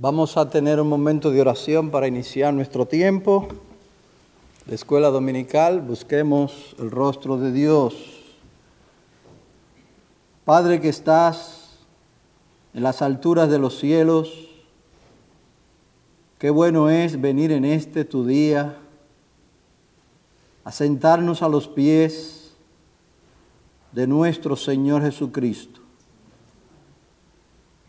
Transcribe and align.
Vamos 0.00 0.36
a 0.36 0.48
tener 0.48 0.80
un 0.80 0.88
momento 0.88 1.32
de 1.32 1.40
oración 1.40 1.90
para 1.90 2.06
iniciar 2.06 2.54
nuestro 2.54 2.86
tiempo. 2.86 3.48
La 4.66 4.76
escuela 4.76 5.08
dominical, 5.08 5.80
busquemos 5.80 6.76
el 6.78 6.92
rostro 6.92 7.36
de 7.36 7.50
Dios. 7.50 7.96
Padre 10.44 10.80
que 10.80 10.88
estás 10.88 11.80
en 12.74 12.84
las 12.84 13.02
alturas 13.02 13.50
de 13.50 13.58
los 13.58 13.76
cielos, 13.76 14.48
qué 16.38 16.50
bueno 16.50 16.90
es 16.90 17.20
venir 17.20 17.50
en 17.50 17.64
este 17.64 18.04
tu 18.04 18.24
día 18.24 18.78
a 20.62 20.70
sentarnos 20.70 21.42
a 21.42 21.48
los 21.48 21.66
pies 21.66 22.52
de 23.90 24.06
nuestro 24.06 24.54
Señor 24.54 25.02
Jesucristo. 25.02 25.80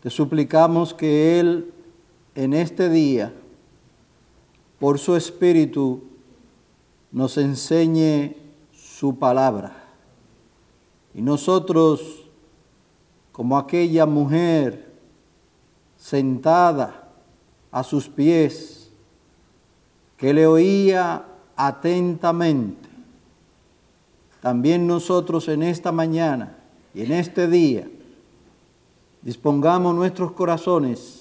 Te 0.02 0.10
suplicamos 0.10 0.92
que 0.92 1.38
Él 1.38 1.72
en 2.40 2.54
este 2.54 2.88
día, 2.88 3.34
por 4.78 4.98
su 4.98 5.14
Espíritu, 5.14 6.04
nos 7.12 7.36
enseñe 7.36 8.34
su 8.72 9.18
palabra. 9.18 9.76
Y 11.12 11.20
nosotros, 11.20 12.00
como 13.30 13.58
aquella 13.58 14.06
mujer 14.06 14.90
sentada 15.98 17.10
a 17.70 17.84
sus 17.84 18.08
pies, 18.08 18.90
que 20.16 20.32
le 20.32 20.46
oía 20.46 21.26
atentamente, 21.56 22.88
también 24.40 24.86
nosotros 24.86 25.46
en 25.48 25.62
esta 25.62 25.92
mañana 25.92 26.56
y 26.94 27.02
en 27.02 27.12
este 27.12 27.48
día, 27.48 27.86
dispongamos 29.20 29.94
nuestros 29.94 30.32
corazones 30.32 31.19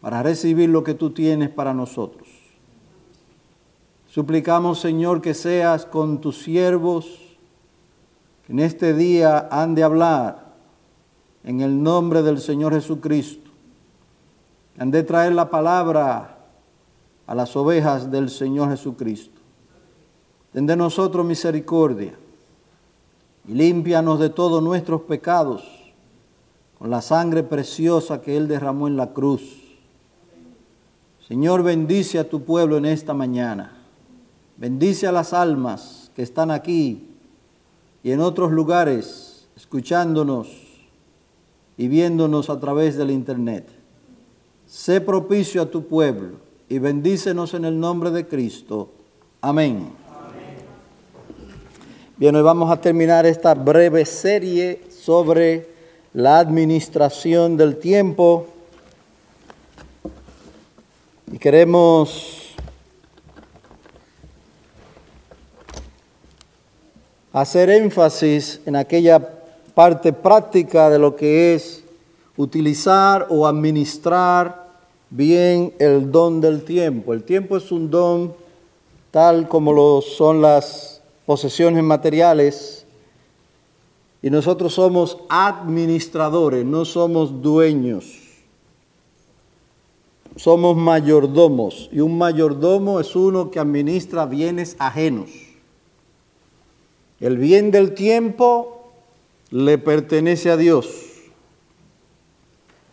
para 0.00 0.22
recibir 0.22 0.68
lo 0.68 0.82
que 0.82 0.94
tú 0.94 1.10
tienes 1.10 1.50
para 1.50 1.74
nosotros. 1.74 2.28
Suplicamos, 4.08 4.80
Señor, 4.80 5.20
que 5.20 5.34
seas 5.34 5.84
con 5.84 6.20
tus 6.20 6.42
siervos, 6.42 7.06
que 8.46 8.52
en 8.52 8.60
este 8.60 8.94
día 8.94 9.48
han 9.50 9.74
de 9.74 9.84
hablar 9.84 10.54
en 11.44 11.60
el 11.60 11.82
nombre 11.82 12.22
del 12.22 12.40
Señor 12.40 12.72
Jesucristo, 12.72 13.50
que 14.74 14.82
han 14.82 14.90
de 14.90 15.02
traer 15.02 15.32
la 15.32 15.50
palabra 15.50 16.38
a 17.26 17.34
las 17.34 17.54
ovejas 17.54 18.10
del 18.10 18.30
Señor 18.30 18.70
Jesucristo. 18.70 19.38
Ten 20.52 20.66
de 20.66 20.74
nosotros 20.74 21.24
misericordia 21.24 22.14
y 23.46 23.52
límpianos 23.52 24.18
de 24.18 24.30
todos 24.30 24.60
nuestros 24.60 25.02
pecados 25.02 25.62
con 26.78 26.90
la 26.90 27.00
sangre 27.00 27.44
preciosa 27.44 28.20
que 28.20 28.36
Él 28.36 28.48
derramó 28.48 28.88
en 28.88 28.96
la 28.96 29.12
cruz 29.12 29.59
Señor, 31.30 31.62
bendice 31.62 32.18
a 32.18 32.28
tu 32.28 32.42
pueblo 32.42 32.76
en 32.76 32.86
esta 32.86 33.14
mañana. 33.14 33.70
Bendice 34.56 35.06
a 35.06 35.12
las 35.12 35.32
almas 35.32 36.10
que 36.16 36.22
están 36.22 36.50
aquí 36.50 37.06
y 38.02 38.10
en 38.10 38.18
otros 38.18 38.50
lugares 38.50 39.46
escuchándonos 39.54 40.48
y 41.76 41.86
viéndonos 41.86 42.50
a 42.50 42.58
través 42.58 42.96
del 42.96 43.12
Internet. 43.12 43.68
Sé 44.66 45.00
propicio 45.00 45.62
a 45.62 45.66
tu 45.66 45.86
pueblo 45.86 46.38
y 46.68 46.80
bendícenos 46.80 47.54
en 47.54 47.64
el 47.64 47.78
nombre 47.78 48.10
de 48.10 48.26
Cristo. 48.26 48.90
Amén. 49.40 49.88
Bien, 52.16 52.34
hoy 52.34 52.42
vamos 52.42 52.72
a 52.72 52.80
terminar 52.80 53.24
esta 53.24 53.54
breve 53.54 54.04
serie 54.04 54.80
sobre 54.90 55.68
la 56.12 56.40
administración 56.40 57.56
del 57.56 57.76
tiempo 57.76 58.48
y 61.32 61.38
queremos 61.38 62.54
hacer 67.32 67.70
énfasis 67.70 68.60
en 68.66 68.74
aquella 68.74 69.20
parte 69.74 70.12
práctica 70.12 70.90
de 70.90 70.98
lo 70.98 71.14
que 71.14 71.54
es 71.54 71.84
utilizar 72.36 73.28
o 73.30 73.46
administrar 73.46 74.68
bien 75.10 75.72
el 75.78 76.10
don 76.10 76.40
del 76.40 76.64
tiempo. 76.64 77.12
El 77.12 77.22
tiempo 77.22 77.56
es 77.56 77.70
un 77.70 77.90
don 77.90 78.34
tal 79.12 79.48
como 79.48 79.72
lo 79.72 80.00
son 80.00 80.42
las 80.42 81.00
posesiones 81.26 81.84
materiales 81.84 82.86
y 84.22 84.30
nosotros 84.30 84.74
somos 84.74 85.18
administradores, 85.28 86.64
no 86.64 86.84
somos 86.84 87.40
dueños 87.40 88.19
somos 90.36 90.76
mayordomos 90.76 91.88
y 91.92 92.00
un 92.00 92.16
mayordomo 92.16 93.00
es 93.00 93.14
uno 93.16 93.50
que 93.50 93.58
administra 93.58 94.26
bienes 94.26 94.76
ajenos. 94.78 95.30
El 97.20 97.36
bien 97.36 97.70
del 97.70 97.94
tiempo 97.94 98.92
le 99.50 99.78
pertenece 99.78 100.50
a 100.50 100.56
Dios 100.56 100.88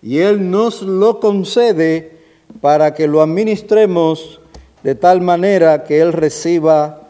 y 0.02 0.20
Él 0.20 0.50
nos 0.50 0.82
lo 0.82 1.20
concede 1.20 2.18
para 2.62 2.94
que 2.94 3.08
lo 3.08 3.22
administremos 3.22 4.40
de 4.84 4.96
tal 4.96 5.22
manera 5.22 5.84
que 5.84 6.00
Él 6.02 6.14
reciba 6.14 7.10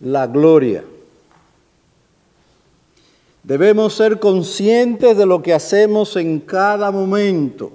la 0.00 0.26
gloria. 0.26 0.84
Debemos 3.42 3.94
ser 3.94 4.20
conscientes 4.20 5.16
de 5.16 5.26
lo 5.26 5.42
que 5.42 5.54
hacemos 5.54 6.16
en 6.16 6.40
cada 6.40 6.90
momento 6.90 7.72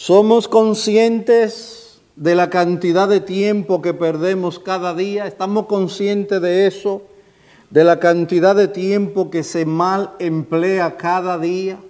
¿Somos 0.00 0.46
conscientes 0.46 1.98
de 2.14 2.36
la 2.36 2.50
cantidad 2.50 3.08
de 3.08 3.18
tiempo 3.18 3.82
que 3.82 3.94
perdemos 3.94 4.60
cada 4.60 4.94
día? 4.94 5.26
¿Estamos 5.26 5.66
conscientes 5.66 6.40
de 6.40 6.68
eso? 6.68 7.02
¿De 7.70 7.82
la 7.82 7.98
cantidad 7.98 8.54
de 8.54 8.68
tiempo 8.68 9.28
que 9.28 9.42
se 9.42 9.64
mal 9.64 10.12
emplea 10.20 10.96
cada 10.96 11.36
día? 11.36 11.80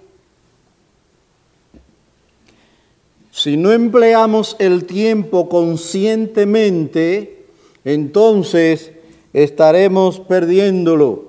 Si 3.29 3.57
no 3.57 3.71
empleamos 3.71 4.55
el 4.57 4.85
tiempo 4.85 5.47
conscientemente, 5.47 7.45
entonces 7.85 8.91
estaremos 9.33 10.19
perdiéndolo. 10.19 11.28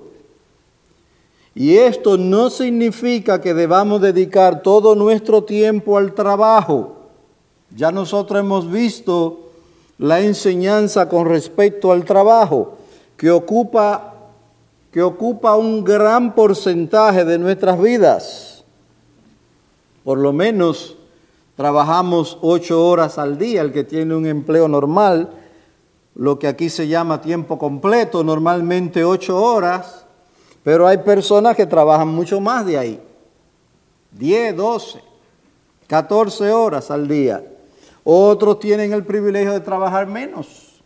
Y 1.53 1.77
esto 1.77 2.17
no 2.17 2.49
significa 2.49 3.41
que 3.41 3.53
debamos 3.53 4.01
dedicar 4.01 4.61
todo 4.61 4.95
nuestro 4.95 5.43
tiempo 5.43 5.97
al 5.97 6.13
trabajo. 6.13 6.95
Ya 7.75 7.91
nosotros 7.91 8.39
hemos 8.39 8.71
visto 8.71 9.51
la 9.97 10.21
enseñanza 10.21 11.09
con 11.09 11.27
respecto 11.27 11.91
al 11.91 12.05
trabajo, 12.05 12.77
que 13.17 13.29
ocupa, 13.31 14.13
que 14.91 15.01
ocupa 15.01 15.55
un 15.55 15.83
gran 15.83 16.33
porcentaje 16.33 17.25
de 17.25 17.37
nuestras 17.37 17.81
vidas. 17.81 18.63
Por 20.03 20.17
lo 20.17 20.33
menos 20.33 20.97
trabajamos 21.55 22.37
ocho 22.41 22.87
horas 22.87 23.17
al 23.17 23.37
día, 23.37 23.61
el 23.61 23.71
que 23.71 23.83
tiene 23.83 24.15
un 24.15 24.25
empleo 24.25 24.67
normal, 24.67 25.29
lo 26.15 26.39
que 26.39 26.47
aquí 26.47 26.69
se 26.69 26.87
llama 26.87 27.21
tiempo 27.21 27.59
completo, 27.59 28.23
normalmente 28.23 29.03
ocho 29.03 29.41
horas 29.41 30.05
pero 30.63 30.87
hay 30.87 30.97
personas 30.99 31.55
que 31.55 31.65
trabajan 31.65 32.07
mucho 32.07 32.39
más 32.39 32.65
de 32.65 32.77
ahí. 32.77 32.99
10, 34.11 34.55
12, 34.55 34.99
14 35.87 36.51
horas 36.51 36.91
al 36.91 37.07
día. 37.07 37.43
Otros 38.03 38.59
tienen 38.59 38.93
el 38.93 39.05
privilegio 39.05 39.53
de 39.53 39.59
trabajar 39.59 40.07
menos 40.07 40.81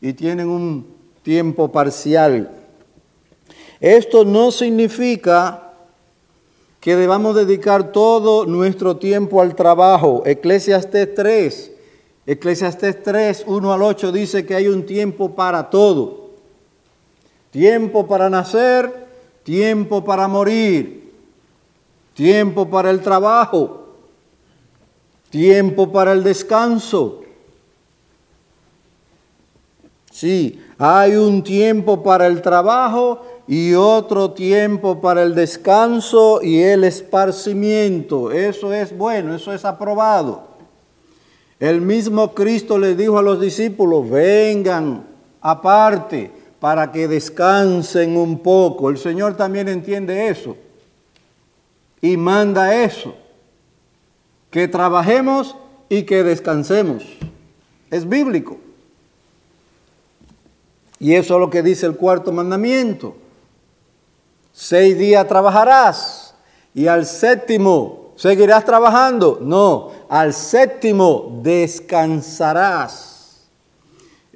y 0.00 0.12
tienen 0.12 0.48
un 0.48 0.86
tiempo 1.22 1.70
parcial. 1.70 2.50
Esto 3.80 4.24
no 4.24 4.50
significa 4.50 5.72
que 6.80 6.96
debamos 6.96 7.34
dedicar 7.34 7.92
todo 7.92 8.46
nuestro 8.46 8.96
tiempo 8.96 9.40
al 9.42 9.54
trabajo. 9.54 10.22
Eclesiastes 10.24 11.14
3, 11.14 11.72
Eclesiastes 12.26 13.02
3, 13.02 13.44
1 13.46 13.72
al 13.72 13.82
8 13.82 14.12
dice 14.12 14.44
que 14.44 14.54
hay 14.54 14.68
un 14.68 14.84
tiempo 14.84 15.34
para 15.34 15.70
todo. 15.70 16.28
Tiempo 17.50 18.06
para 18.06 18.28
nacer, 18.28 19.07
tiempo 19.48 20.04
para 20.04 20.28
morir, 20.28 21.10
tiempo 22.12 22.68
para 22.68 22.90
el 22.90 23.00
trabajo, 23.00 23.94
tiempo 25.30 25.90
para 25.90 26.12
el 26.12 26.22
descanso. 26.22 27.22
Sí, 30.12 30.62
hay 30.76 31.14
un 31.14 31.42
tiempo 31.42 32.02
para 32.02 32.26
el 32.26 32.42
trabajo 32.42 33.24
y 33.46 33.72
otro 33.72 34.32
tiempo 34.32 35.00
para 35.00 35.22
el 35.22 35.34
descanso 35.34 36.42
y 36.42 36.60
el 36.60 36.84
esparcimiento. 36.84 38.30
Eso 38.30 38.74
es 38.74 38.94
bueno, 38.94 39.34
eso 39.34 39.54
es 39.54 39.64
aprobado. 39.64 40.42
El 41.58 41.80
mismo 41.80 42.34
Cristo 42.34 42.76
le 42.76 42.94
dijo 42.94 43.16
a 43.16 43.22
los 43.22 43.40
discípulos, 43.40 44.10
vengan 44.10 45.06
aparte, 45.40 46.37
para 46.60 46.90
que 46.90 47.08
descansen 47.08 48.16
un 48.16 48.40
poco. 48.40 48.90
El 48.90 48.98
Señor 48.98 49.36
también 49.36 49.68
entiende 49.68 50.28
eso 50.28 50.56
y 52.00 52.16
manda 52.16 52.74
eso. 52.74 53.14
que 54.50 54.66
trabajemos 54.66 55.54
y 55.90 56.04
que 56.04 56.22
descansemos. 56.22 57.04
Es 57.90 58.08
bíblico. 58.08 58.56
Y 60.98 61.14
eso 61.14 61.34
es 61.34 61.40
lo 61.40 61.50
que 61.50 61.62
dice 61.62 61.84
el 61.84 61.96
cuarto 61.96 62.32
mandamiento. 62.32 63.14
Seis 64.52 64.98
días 64.98 65.28
trabajarás 65.28 66.34
y 66.74 66.86
al 66.86 67.04
séptimo 67.04 68.12
seguirás 68.16 68.64
trabajando. 68.64 69.38
No, 69.40 69.90
al 70.08 70.32
séptimo 70.32 71.40
descansarás. 71.42 73.17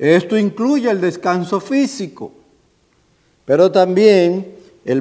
Esto 0.02 0.36
incluye 0.36 0.90
el 0.90 1.00
descanso 1.00 1.60
físico, 1.60 2.32
pero 3.44 3.70
también 3.70 4.52
el, 4.84 5.00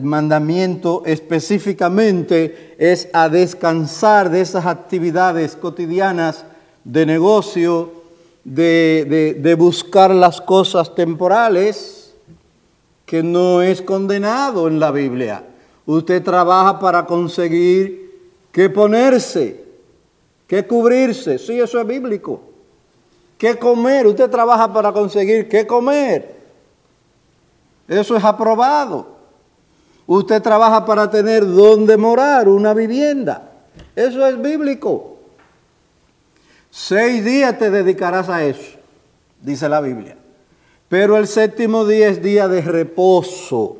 mandamiento 0.00 1.02
específicamente 1.04 2.74
es 2.78 3.10
a 3.12 3.28
descansar 3.28 4.30
de 4.30 4.40
esas 4.40 4.64
actividades 4.64 5.54
cotidianas 5.54 6.46
de 6.82 7.04
negocio, 7.04 7.92
de, 8.42 9.36
de, 9.38 9.54
buscar 9.54 10.14
las 10.14 10.40
cosas 10.40 10.94
temporales, 10.94 12.14
que 13.04 13.22
no 13.22 13.60
es 13.60 13.82
condenado 13.82 14.66
en 14.66 14.80
la 14.80 14.90
Biblia. 14.90 15.44
Usted 15.84 16.22
trabaja 16.22 16.78
para 16.78 17.04
conseguir 17.04 18.30
qué 18.50 18.70
ponerse, 18.70 19.62
qué 20.46 20.66
cubrirse. 20.66 21.38
Sí, 21.38 21.60
eso 21.60 21.78
es 21.78 21.86
bíblico. 21.86 22.48
¿Qué 23.38 23.56
comer? 23.56 24.06
Usted 24.06 24.28
trabaja 24.28 24.72
para 24.72 24.92
conseguir 24.92 25.48
qué 25.48 25.66
comer. 25.66 26.36
Eso 27.86 28.16
es 28.16 28.24
aprobado. 28.24 29.16
Usted 30.06 30.42
trabaja 30.42 30.84
para 30.84 31.10
tener 31.10 31.46
dónde 31.46 31.96
morar, 31.96 32.48
una 32.48 32.74
vivienda. 32.74 33.52
Eso 33.94 34.26
es 34.26 34.40
bíblico. 34.40 35.18
Seis 36.70 37.24
días 37.24 37.58
te 37.58 37.70
dedicarás 37.70 38.28
a 38.28 38.44
eso, 38.44 38.78
dice 39.40 39.68
la 39.68 39.80
Biblia. 39.80 40.16
Pero 40.88 41.16
el 41.16 41.26
séptimo 41.26 41.86
día 41.86 42.08
es 42.08 42.22
día 42.22 42.48
de 42.48 42.60
reposo 42.62 43.76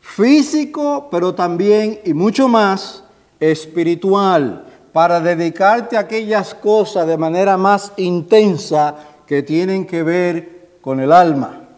físico, 0.00 1.08
pero 1.10 1.34
también 1.34 2.00
y 2.04 2.14
mucho 2.14 2.48
más 2.48 3.04
espiritual, 3.40 4.64
para 4.92 5.20
dedicarte 5.20 5.96
a 5.96 6.00
aquellas 6.00 6.54
cosas 6.54 7.06
de 7.06 7.16
manera 7.16 7.56
más 7.56 7.92
intensa 7.96 8.96
que 9.26 9.42
tienen 9.42 9.86
que 9.86 10.02
ver 10.02 10.68
con 10.80 11.00
el 11.00 11.12
alma, 11.12 11.68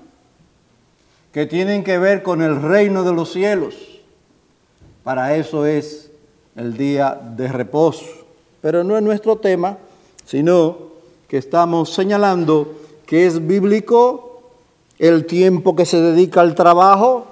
que 1.32 1.46
tienen 1.46 1.84
que 1.84 1.98
ver 1.98 2.22
con 2.22 2.42
el 2.42 2.60
reino 2.60 3.04
de 3.04 3.12
los 3.12 3.32
cielos. 3.32 3.74
Para 5.02 5.36
eso 5.36 5.66
es 5.66 6.10
el 6.56 6.76
día 6.76 7.18
de 7.36 7.48
reposo. 7.48 8.04
Pero 8.60 8.84
no 8.84 8.96
es 8.96 9.02
nuestro 9.02 9.36
tema 9.36 9.78
sino 10.30 10.76
que 11.26 11.38
estamos 11.38 11.92
señalando 11.92 12.72
que 13.04 13.26
es 13.26 13.44
bíblico 13.48 14.42
el 15.00 15.26
tiempo 15.26 15.74
que 15.74 15.86
se 15.86 16.00
dedica 16.00 16.40
al 16.40 16.54
trabajo 16.54 17.26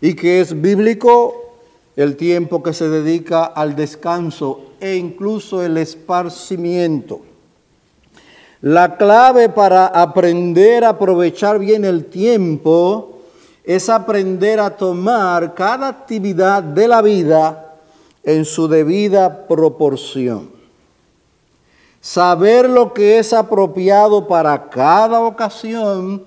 y 0.00 0.14
que 0.14 0.40
es 0.40 0.60
bíblico 0.60 1.54
el 1.94 2.16
tiempo 2.16 2.60
que 2.60 2.72
se 2.72 2.88
dedica 2.88 3.44
al 3.44 3.76
descanso 3.76 4.62
e 4.80 4.96
incluso 4.96 5.62
el 5.62 5.76
esparcimiento. 5.76 7.20
La 8.60 8.96
clave 8.96 9.48
para 9.48 9.86
aprender 9.86 10.84
a 10.84 10.90
aprovechar 10.90 11.58
bien 11.58 11.84
el 11.84 12.06
tiempo 12.06 13.20
es 13.64 13.88
aprender 13.88 14.58
a 14.60 14.76
tomar 14.76 15.54
cada 15.54 15.88
actividad 15.88 16.62
de 16.62 16.88
la 16.88 17.02
vida 17.02 17.76
en 18.24 18.44
su 18.44 18.66
debida 18.66 19.46
proporción 19.46 20.58
saber 22.00 22.68
lo 22.68 22.94
que 22.94 23.18
es 23.18 23.32
apropiado 23.32 24.26
para 24.26 24.70
cada 24.70 25.20
ocasión 25.20 26.24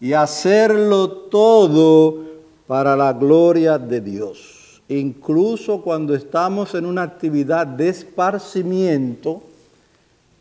y 0.00 0.12
hacerlo 0.12 1.08
todo 1.10 2.18
para 2.66 2.96
la 2.96 3.12
gloria 3.12 3.78
de 3.78 4.00
Dios. 4.00 4.61
Incluso 4.88 5.80
cuando 5.82 6.14
estamos 6.14 6.74
en 6.74 6.86
una 6.86 7.02
actividad 7.02 7.66
de 7.66 7.88
esparcimiento, 7.88 9.42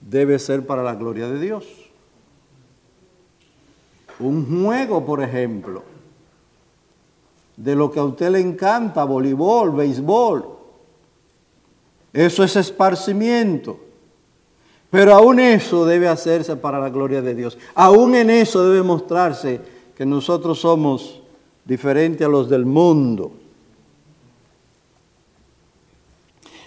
debe 0.01 0.39
ser 0.39 0.65
para 0.65 0.83
la 0.83 0.95
gloria 0.95 1.27
de 1.27 1.39
Dios. 1.39 1.65
Un 4.19 4.63
juego, 4.63 5.05
por 5.05 5.21
ejemplo, 5.21 5.83
de 7.55 7.75
lo 7.75 7.91
que 7.91 7.99
a 7.99 8.03
usted 8.03 8.31
le 8.31 8.39
encanta, 8.39 9.03
voleibol, 9.03 9.71
béisbol. 9.71 10.45
Eso 12.13 12.43
es 12.43 12.55
esparcimiento. 12.55 13.79
Pero 14.89 15.13
aún 15.13 15.39
eso 15.39 15.85
debe 15.85 16.07
hacerse 16.07 16.55
para 16.57 16.79
la 16.79 16.89
gloria 16.89 17.21
de 17.21 17.33
Dios. 17.33 17.57
Aún 17.73 18.13
en 18.13 18.29
eso 18.29 18.67
debe 18.67 18.83
mostrarse 18.83 19.61
que 19.95 20.05
nosotros 20.05 20.59
somos 20.59 21.21
diferentes 21.63 22.27
a 22.27 22.29
los 22.29 22.49
del 22.49 22.65
mundo. 22.65 23.31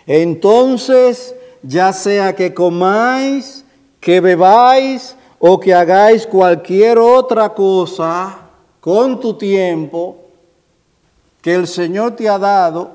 Entonces, 0.07 1.35
ya 1.63 1.93
sea 1.93 2.35
que 2.35 2.53
comáis, 2.53 3.65
que 4.01 4.21
bebáis 4.21 5.17
o 5.39 5.59
que 5.59 5.73
hagáis 5.73 6.27
cualquier 6.27 6.99
otra 6.99 7.55
cosa 7.55 8.39
con 8.81 9.19
tu 9.19 9.35
tiempo 9.35 10.17
que 11.41 11.55
el 11.55 11.67
Señor 11.67 12.17
te 12.17 12.29
ha 12.29 12.39
dado, 12.39 12.93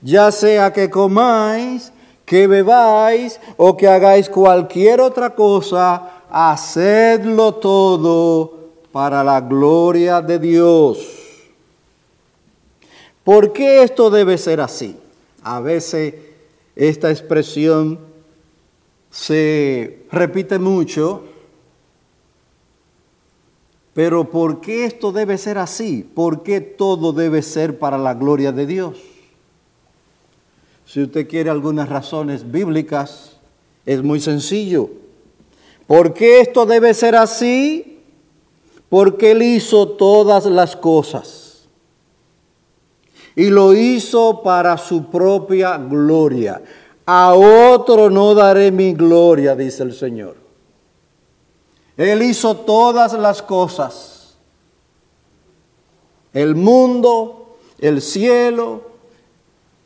ya 0.00 0.30
sea 0.32 0.72
que 0.72 0.90
comáis, 0.90 1.92
que 2.24 2.46
bebáis 2.46 3.40
o 3.56 3.76
que 3.76 3.88
hagáis 3.88 4.28
cualquier 4.28 5.00
otra 5.00 5.34
cosa, 5.34 6.10
hacedlo 6.30 7.54
todo 7.54 8.58
para 8.92 9.22
la 9.24 9.40
gloria 9.40 10.20
de 10.20 10.38
Dios. 10.38 10.98
¿Por 13.24 13.52
qué 13.52 13.82
esto 13.82 14.10
debe 14.10 14.38
ser 14.38 14.60
así? 14.60 14.96
A 15.42 15.60
veces 15.60 16.14
esta 16.76 17.10
expresión 17.10 17.98
se 19.10 20.04
repite 20.10 20.58
mucho, 20.58 21.24
pero 23.92 24.30
¿por 24.30 24.60
qué 24.60 24.84
esto 24.84 25.12
debe 25.12 25.36
ser 25.36 25.58
así? 25.58 26.08
¿Por 26.14 26.42
qué 26.42 26.60
todo 26.60 27.12
debe 27.12 27.42
ser 27.42 27.78
para 27.78 27.98
la 27.98 28.14
gloria 28.14 28.52
de 28.52 28.66
Dios? 28.66 28.98
Si 30.86 31.02
usted 31.02 31.28
quiere 31.28 31.50
algunas 31.50 31.88
razones 31.88 32.50
bíblicas, 32.50 33.36
es 33.86 34.02
muy 34.02 34.20
sencillo. 34.20 34.90
¿Por 35.86 36.14
qué 36.14 36.40
esto 36.40 36.66
debe 36.66 36.94
ser 36.94 37.16
así? 37.16 37.98
Porque 38.88 39.32
Él 39.32 39.42
hizo 39.42 39.88
todas 39.88 40.46
las 40.46 40.76
cosas. 40.76 41.49
Y 43.36 43.50
lo 43.50 43.74
hizo 43.74 44.42
para 44.42 44.76
su 44.76 45.06
propia 45.06 45.78
gloria. 45.78 46.62
A 47.06 47.34
otro 47.34 48.10
no 48.10 48.34
daré 48.34 48.70
mi 48.70 48.92
gloria, 48.92 49.54
dice 49.56 49.82
el 49.82 49.94
Señor. 49.94 50.36
Él 51.96 52.22
hizo 52.22 52.56
todas 52.56 53.12
las 53.12 53.42
cosas. 53.42 54.36
El 56.32 56.54
mundo, 56.54 57.56
el 57.78 58.00
cielo, 58.00 58.82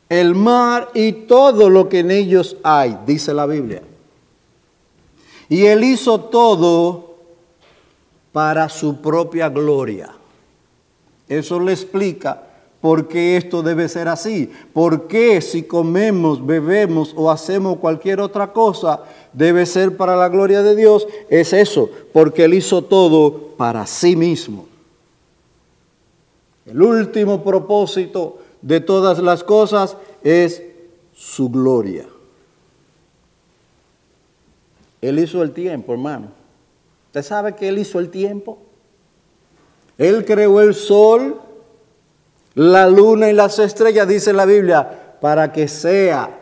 el 0.09 0.35
mar 0.35 0.89
y 0.93 1.11
todo 1.11 1.69
lo 1.69 1.89
que 1.89 1.99
en 1.99 2.11
ellos 2.11 2.57
hay, 2.63 2.97
dice 3.05 3.33
la 3.33 3.45
Biblia. 3.45 3.81
Y 5.49 5.65
él 5.65 5.83
hizo 5.83 6.19
todo 6.21 7.15
para 8.31 8.69
su 8.69 9.01
propia 9.01 9.49
gloria. 9.49 10.13
Eso 11.27 11.59
le 11.59 11.71
explica 11.71 12.44
por 12.85 13.07
qué 13.07 13.35
esto 13.35 13.63
debe 13.63 13.89
ser 13.89 14.07
así. 14.07 14.47
¿Por 14.71 15.07
qué 15.07 15.41
si 15.41 15.63
comemos, 15.63 16.45
bebemos 16.45 17.15
o 17.17 17.31
hacemos 17.31 17.79
cualquier 17.79 18.19
otra 18.19 18.53
cosa 18.53 19.01
debe 19.33 19.65
ser 19.65 19.97
para 19.97 20.15
la 20.15 20.29
gloria 20.29 20.61
de 20.61 20.75
Dios? 20.75 21.07
Es 21.27 21.51
eso, 21.51 21.89
porque 22.13 22.43
Él 22.43 22.53
hizo 22.53 22.83
todo 22.83 23.55
para 23.57 23.87
sí 23.87 24.15
mismo. 24.15 24.67
El 26.67 26.79
último 26.79 27.43
propósito 27.43 28.37
de 28.61 28.81
todas 28.81 29.17
las 29.17 29.43
cosas 29.43 29.97
es 30.23 30.61
su 31.11 31.49
gloria. 31.49 32.05
Él 35.01 35.17
hizo 35.17 35.41
el 35.41 35.53
tiempo, 35.53 35.91
hermano. 35.91 36.27
¿Usted 37.07 37.23
sabe 37.23 37.55
que 37.55 37.67
Él 37.67 37.79
hizo 37.79 37.97
el 37.97 38.11
tiempo? 38.11 38.59
Él 39.97 40.23
creó 40.23 40.61
el 40.61 40.75
sol, 40.75 41.41
la 42.55 42.87
luna 42.87 43.29
y 43.29 43.33
las 43.33 43.59
estrellas, 43.59 44.07
dice 44.07 44.33
la 44.33 44.45
Biblia, 44.45 45.17
para 45.21 45.51
que 45.51 45.67
sea, 45.67 46.39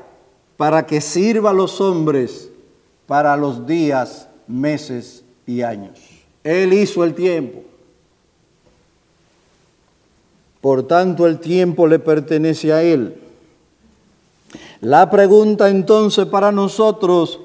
para 0.57 0.85
que 0.85 1.01
sirva 1.01 1.49
a 1.49 1.53
los 1.53 1.81
hombres 1.81 2.49
para 3.07 3.35
los 3.35 3.67
días, 3.67 4.27
meses 4.47 5.23
y 5.45 5.61
años. 5.61 5.99
Él 6.43 6.73
hizo 6.73 7.03
el 7.03 7.13
tiempo. 7.13 7.61
Por 10.61 10.87
tanto, 10.87 11.27
el 11.27 11.39
tiempo 11.39 11.87
le 11.87 11.99
pertenece 11.99 12.71
a 12.71 12.81
Él. 12.81 13.19
La 14.81 15.09
pregunta 15.09 15.69
entonces 15.69 16.25
para 16.25 16.51
nosotros 16.51 17.39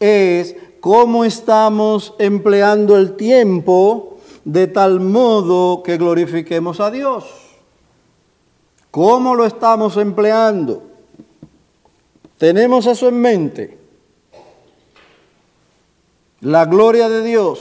es, 0.00 0.56
¿cómo 0.80 1.24
estamos 1.24 2.14
empleando 2.18 2.96
el 2.96 3.16
tiempo 3.16 4.18
de 4.44 4.66
tal 4.66 5.00
modo 5.00 5.82
que 5.82 5.96
glorifiquemos 5.96 6.80
a 6.80 6.90
Dios? 6.90 7.43
¿Cómo 8.94 9.34
lo 9.34 9.44
estamos 9.44 9.96
empleando? 9.96 10.84
¿Tenemos 12.38 12.86
eso 12.86 13.08
en 13.08 13.20
mente? 13.20 13.76
La 16.40 16.64
gloria 16.66 17.08
de 17.08 17.24
Dios. 17.24 17.58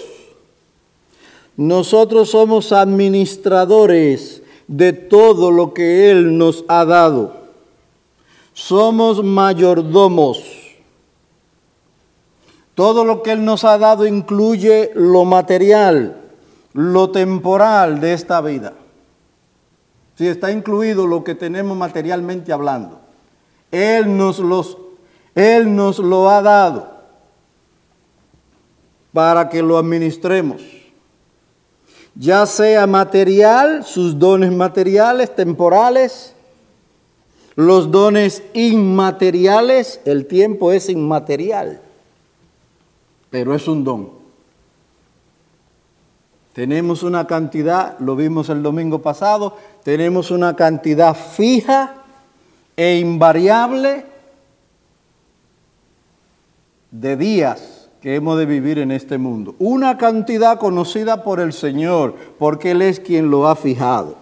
Nosotros 1.57 2.29
somos 2.29 2.71
administradores 2.71 4.43
de 4.67 4.93
todo 4.93 5.49
lo 5.49 5.73
que 5.73 6.11
Él 6.11 6.37
nos 6.37 6.65
ha 6.67 6.85
dado. 6.85 7.33
Somos 8.53 9.23
mayordomos. 9.23 10.43
Todo 12.75 13.05
lo 13.05 13.23
que 13.23 13.31
Él 13.31 13.43
nos 13.43 13.63
ha 13.63 13.79
dado 13.79 14.05
incluye 14.05 14.91
lo 14.93 15.25
material, 15.25 16.15
lo 16.73 17.09
temporal 17.09 17.99
de 18.01 18.13
esta 18.13 18.39
vida. 18.39 18.73
Si 20.17 20.27
está 20.27 20.51
incluido 20.51 21.07
lo 21.07 21.23
que 21.23 21.35
tenemos 21.35 21.75
materialmente 21.75 22.53
hablando. 22.53 22.99
Él 23.71 24.15
nos, 24.15 24.39
los, 24.39 24.77
Él 25.33 25.75
nos 25.75 25.99
lo 25.99 26.29
ha 26.29 26.41
dado 26.41 26.93
para 29.11 29.49
que 29.49 29.61
lo 29.61 29.77
administremos. 29.77 30.61
Ya 32.15 32.45
sea 32.45 32.85
material, 32.85 33.83
sus 33.83 34.19
dones 34.19 34.51
materiales, 34.51 35.35
temporales, 35.35 36.35
los 37.55 37.89
dones 37.91 38.43
inmateriales, 38.53 39.99
el 40.05 40.27
tiempo 40.27 40.71
es 40.71 40.89
inmaterial, 40.89 41.81
pero 43.29 43.55
es 43.55 43.67
un 43.67 43.83
don. 43.83 44.22
Tenemos 46.53 47.01
una 47.01 47.25
cantidad, 47.25 47.97
lo 47.99 48.15
vimos 48.15 48.49
el 48.49 48.61
domingo 48.61 49.01
pasado, 49.01 49.57
tenemos 49.83 50.29
una 50.29 50.55
cantidad 50.55 51.15
fija 51.15 51.95
e 52.77 52.97
invariable 52.97 54.05
de 56.91 57.17
días 57.17 57.89
que 58.01 58.15
hemos 58.15 58.37
de 58.37 58.45
vivir 58.45 58.77
en 58.77 58.91
este 58.91 59.17
mundo. 59.17 59.55
Una 59.57 59.97
cantidad 59.97 60.59
conocida 60.59 61.23
por 61.23 61.39
el 61.39 61.53
Señor, 61.53 62.15
porque 62.37 62.71
Él 62.71 62.83
es 62.83 62.99
quien 62.99 63.31
lo 63.31 63.47
ha 63.47 63.55
fijado. 63.55 64.15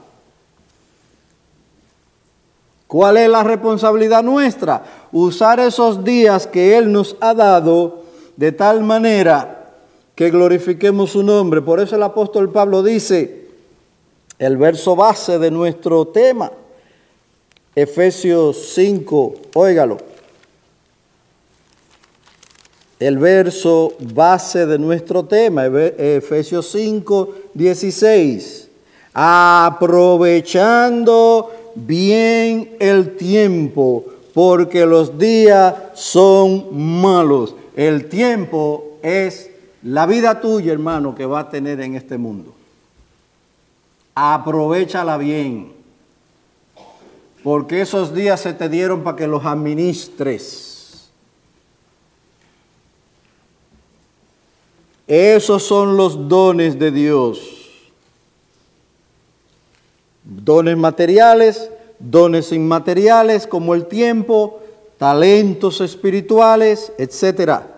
¿Cuál 2.88 3.18
es 3.18 3.30
la 3.30 3.44
responsabilidad 3.44 4.24
nuestra? 4.24 4.84
Usar 5.12 5.60
esos 5.60 6.04
días 6.06 6.48
que 6.48 6.78
Él 6.78 6.94
nos 6.94 7.18
ha 7.20 7.34
dado 7.34 8.04
de 8.38 8.54
tal 8.54 8.84
manera 8.84 9.61
que 10.16 10.30
glorifiquemos 10.30 11.12
su 11.12 11.24
nombre. 11.24 11.62
Por 11.62 11.80
eso 11.80 11.96
el 11.96 12.04
apóstol 12.04 12.52
Pablo 12.52 12.84
dice, 12.84 13.48
el 14.40 14.58
verso 14.58 14.94
base 14.96 15.40
de 15.40 15.50
nuestro 15.52 16.08
tema, 16.08 16.52
Efesios 17.76 18.74
5, 18.74 19.34
óigalo. 19.54 19.98
El 23.00 23.20
verso 23.20 23.94
base 24.00 24.66
de 24.66 24.80
nuestro 24.80 25.26
tema, 25.26 25.66
Efesios 25.66 26.70
5, 26.72 27.36
16. 27.54 28.70
Aprovechando 29.14 31.52
bien 31.76 32.76
el 32.80 33.18
tiempo, 33.18 34.06
porque 34.34 34.86
los 34.86 35.18
días 35.18 35.74
son 35.94 37.02
malos. 37.02 37.56
El 37.76 38.08
tiempo 38.10 38.98
es 39.02 39.51
la 39.84 40.06
vida 40.06 40.40
tuya, 40.40 40.74
hermano, 40.74 41.16
que 41.16 41.26
va 41.26 41.40
a 41.40 41.50
tener 41.50 41.80
en 41.82 41.96
este 41.96 42.18
mundo. 42.18 42.54
Aprovechala 44.14 45.18
bien, 45.18 45.74
porque 47.44 47.82
esos 47.82 48.14
días 48.14 48.42
se 48.42 48.54
te 48.54 48.70
dieron 48.70 49.04
para 49.04 49.18
que 49.18 49.28
los 49.28 49.46
administres. 49.46 51.10
Esos 55.08 55.64
son 55.64 55.98
los 55.98 56.30
dones 56.30 56.78
de 56.78 56.92
Dios. 56.92 57.58
Dones 60.24 60.78
materiales, 60.78 61.72
dones 61.98 62.52
inmateriales 62.52 63.48
como 63.48 63.74
el 63.74 63.88
tiempo, 63.88 64.62
talentos 64.98 65.82
espirituales, 65.82 66.94
etcétera 66.98 67.71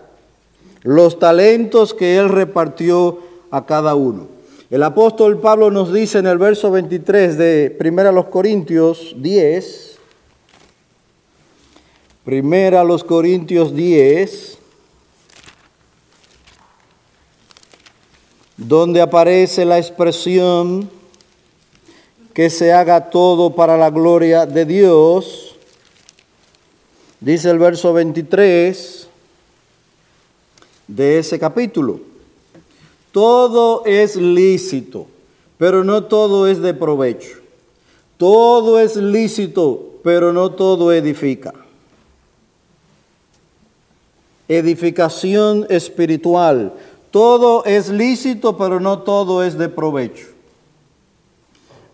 los 0.84 1.18
talentos 1.18 1.94
que 1.94 2.18
Él 2.18 2.28
repartió 2.28 3.18
a 3.50 3.66
cada 3.66 3.96
uno. 3.96 4.28
El 4.70 4.82
apóstol 4.82 5.40
Pablo 5.40 5.70
nos 5.70 5.92
dice 5.92 6.18
en 6.18 6.26
el 6.26 6.38
verso 6.38 6.70
23 6.70 7.36
de 7.36 7.76
1 7.80 8.12
los 8.12 8.26
Corintios 8.26 9.14
10, 9.18 9.98
1 12.26 12.84
los 12.84 13.02
Corintios 13.02 13.74
10, 13.74 14.58
donde 18.56 19.00
aparece 19.00 19.64
la 19.64 19.78
expresión 19.78 20.90
que 22.34 22.50
se 22.50 22.72
haga 22.72 23.10
todo 23.10 23.54
para 23.54 23.78
la 23.78 23.90
gloria 23.90 24.44
de 24.44 24.64
Dios. 24.64 25.56
Dice 27.20 27.48
el 27.48 27.58
verso 27.58 27.92
23, 27.92 29.03
de 30.86 31.18
ese 31.18 31.38
capítulo. 31.38 32.00
Todo 33.12 33.84
es 33.84 34.16
lícito, 34.16 35.06
pero 35.58 35.84
no 35.84 36.04
todo 36.04 36.46
es 36.48 36.60
de 36.60 36.74
provecho. 36.74 37.38
Todo 38.16 38.80
es 38.80 38.96
lícito, 38.96 39.94
pero 40.02 40.32
no 40.32 40.50
todo 40.50 40.92
edifica. 40.92 41.52
Edificación 44.48 45.66
espiritual. 45.70 46.72
Todo 47.10 47.64
es 47.64 47.88
lícito, 47.88 48.56
pero 48.56 48.80
no 48.80 49.00
todo 49.00 49.42
es 49.42 49.56
de 49.56 49.68
provecho. 49.68 50.26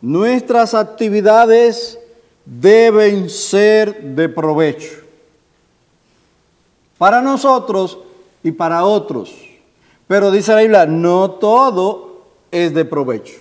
Nuestras 0.00 0.72
actividades 0.72 1.98
deben 2.46 3.28
ser 3.28 4.02
de 4.14 4.28
provecho. 4.28 5.00
Para 6.96 7.20
nosotros, 7.20 7.98
y 8.42 8.52
para 8.52 8.84
otros. 8.84 9.34
Pero 10.06 10.30
dice 10.30 10.54
la 10.54 10.60
Biblia, 10.60 10.86
no 10.86 11.32
todo 11.32 12.22
es 12.50 12.74
de 12.74 12.84
provecho. 12.84 13.36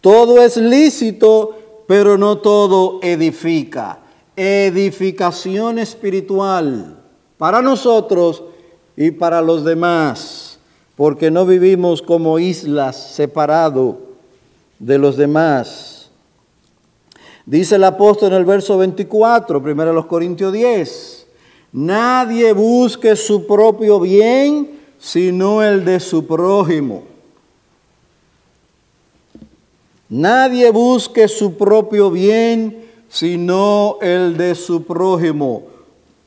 Todo 0.00 0.42
es 0.42 0.56
lícito, 0.56 1.56
pero 1.86 2.18
no 2.18 2.38
todo 2.38 3.00
edifica. 3.02 4.00
Edificación 4.36 5.78
espiritual 5.78 6.98
para 7.38 7.62
nosotros 7.62 8.42
y 8.96 9.10
para 9.10 9.42
los 9.42 9.64
demás, 9.64 10.58
porque 10.96 11.30
no 11.30 11.46
vivimos 11.46 12.00
como 12.00 12.38
islas 12.38 12.96
separado 13.14 13.98
de 14.78 14.98
los 14.98 15.16
demás. 15.16 16.10
Dice 17.46 17.76
el 17.76 17.84
apóstol 17.84 18.32
en 18.32 18.38
el 18.38 18.44
verso 18.44 18.78
24, 18.78 19.62
primero 19.62 19.92
los 19.92 20.06
Corintios 20.06 20.52
10. 20.52 21.13
Nadie 21.74 22.52
busque 22.52 23.16
su 23.16 23.48
propio 23.48 23.98
bien, 23.98 24.78
sino 24.96 25.60
el 25.60 25.84
de 25.84 25.98
su 25.98 26.24
prójimo. 26.24 27.02
Nadie 30.08 30.70
busque 30.70 31.26
su 31.26 31.56
propio 31.56 32.12
bien, 32.12 32.88
sino 33.08 33.98
el 34.00 34.36
de 34.36 34.54
su 34.54 34.84
prójimo. 34.84 35.64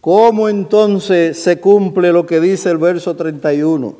¿Cómo 0.02 0.50
entonces 0.50 1.42
se 1.42 1.62
cumple 1.62 2.12
lo 2.12 2.26
que 2.26 2.42
dice 2.42 2.70
el 2.70 2.78
verso 2.78 3.16
31? 3.16 3.96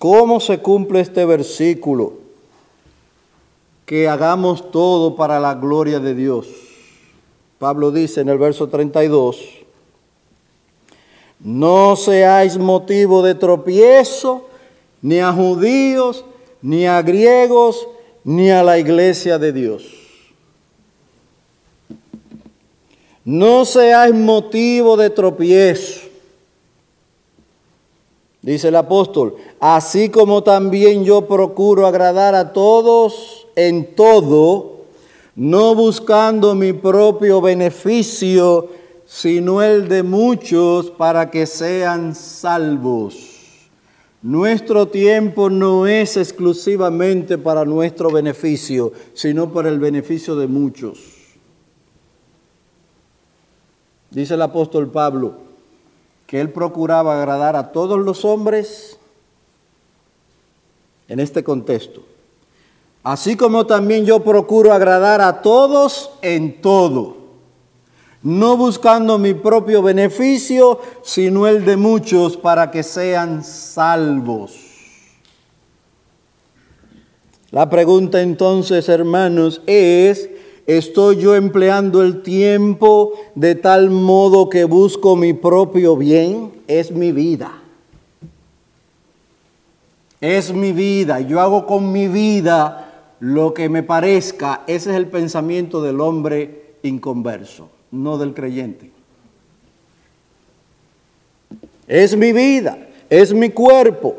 ¿Cómo 0.00 0.40
se 0.40 0.58
cumple 0.58 0.98
este 0.98 1.24
versículo? 1.24 2.14
Que 3.86 4.08
hagamos 4.08 4.72
todo 4.72 5.14
para 5.14 5.38
la 5.38 5.54
gloria 5.54 6.00
de 6.00 6.16
Dios. 6.16 6.69
Pablo 7.60 7.90
dice 7.90 8.22
en 8.22 8.30
el 8.30 8.38
verso 8.38 8.70
32, 8.70 9.36
no 11.40 11.94
seáis 11.94 12.56
motivo 12.56 13.22
de 13.22 13.34
tropiezo 13.34 14.48
ni 15.02 15.18
a 15.18 15.30
judíos, 15.30 16.24
ni 16.62 16.86
a 16.86 17.02
griegos, 17.02 17.86
ni 18.24 18.50
a 18.50 18.62
la 18.62 18.78
iglesia 18.78 19.38
de 19.38 19.52
Dios. 19.52 19.84
No 23.26 23.66
seáis 23.66 24.14
motivo 24.14 24.96
de 24.96 25.10
tropiezo. 25.10 26.00
Dice 28.40 28.68
el 28.68 28.76
apóstol, 28.76 29.36
así 29.60 30.08
como 30.08 30.42
también 30.42 31.04
yo 31.04 31.26
procuro 31.26 31.86
agradar 31.86 32.34
a 32.34 32.54
todos 32.54 33.46
en 33.54 33.94
todo, 33.94 34.79
no 35.40 35.74
buscando 35.74 36.54
mi 36.54 36.74
propio 36.74 37.40
beneficio, 37.40 38.68
sino 39.06 39.62
el 39.62 39.88
de 39.88 40.02
muchos 40.02 40.90
para 40.90 41.30
que 41.30 41.46
sean 41.46 42.14
salvos. 42.14 43.70
Nuestro 44.20 44.88
tiempo 44.88 45.48
no 45.48 45.86
es 45.86 46.18
exclusivamente 46.18 47.38
para 47.38 47.64
nuestro 47.64 48.10
beneficio, 48.10 48.92
sino 49.14 49.50
para 49.50 49.70
el 49.70 49.78
beneficio 49.78 50.36
de 50.36 50.46
muchos. 50.46 50.98
Dice 54.10 54.34
el 54.34 54.42
apóstol 54.42 54.90
Pablo 54.90 55.36
que 56.26 56.38
él 56.38 56.50
procuraba 56.50 57.18
agradar 57.18 57.56
a 57.56 57.72
todos 57.72 57.98
los 57.98 58.26
hombres 58.26 58.98
en 61.08 61.18
este 61.18 61.42
contexto. 61.42 62.09
Así 63.02 63.36
como 63.36 63.66
también 63.66 64.04
yo 64.04 64.20
procuro 64.20 64.72
agradar 64.72 65.22
a 65.22 65.40
todos 65.40 66.10
en 66.20 66.60
todo, 66.60 67.16
no 68.22 68.58
buscando 68.58 69.18
mi 69.18 69.32
propio 69.32 69.82
beneficio, 69.82 70.80
sino 71.02 71.46
el 71.46 71.64
de 71.64 71.78
muchos 71.78 72.36
para 72.36 72.70
que 72.70 72.82
sean 72.82 73.42
salvos. 73.42 74.52
La 77.50 77.70
pregunta 77.70 78.20
entonces, 78.20 78.88
hermanos, 78.90 79.62
es, 79.66 80.28
¿estoy 80.66 81.16
yo 81.16 81.34
empleando 81.34 82.02
el 82.02 82.22
tiempo 82.22 83.14
de 83.34 83.54
tal 83.54 83.88
modo 83.88 84.50
que 84.50 84.64
busco 84.64 85.16
mi 85.16 85.32
propio 85.32 85.96
bien? 85.96 86.52
Es 86.68 86.92
mi 86.92 87.12
vida. 87.12 87.50
Es 90.20 90.52
mi 90.52 90.72
vida. 90.72 91.20
Yo 91.20 91.40
hago 91.40 91.66
con 91.66 91.90
mi 91.90 92.06
vida 92.06 92.89
lo 93.20 93.54
que 93.54 93.68
me 93.68 93.82
parezca, 93.82 94.62
ese 94.66 94.90
es 94.90 94.96
el 94.96 95.06
pensamiento 95.06 95.82
del 95.82 96.00
hombre 96.00 96.74
inconverso, 96.82 97.68
no 97.90 98.18
del 98.18 98.34
creyente. 98.34 98.90
Es 101.86 102.16
mi 102.16 102.32
vida, 102.32 102.88
es 103.10 103.34
mi 103.34 103.50
cuerpo. 103.50 104.16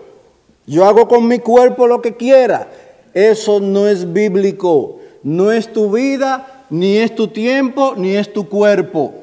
Yo 0.67 0.86
hago 0.86 1.08
con 1.08 1.27
mi 1.27 1.39
cuerpo 1.39 1.88
lo 1.88 2.01
que 2.01 2.15
quiera. 2.15 2.70
Eso 3.13 3.60
no 3.60 3.88
es 3.88 4.13
bíblico. 4.13 5.00
No 5.24 5.51
es 5.51 5.72
tu 5.72 5.91
vida, 5.91 6.65
ni 6.70 6.98
es 6.98 7.15
tu 7.15 7.27
tiempo, 7.27 7.93
ni 7.96 8.15
es 8.15 8.31
tu 8.31 8.48
cuerpo. 8.48 9.13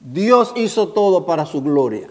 Dios 0.00 0.52
hizo 0.56 0.88
todo 0.88 1.26
para 1.26 1.46
su 1.46 1.62
gloria. 1.62 2.08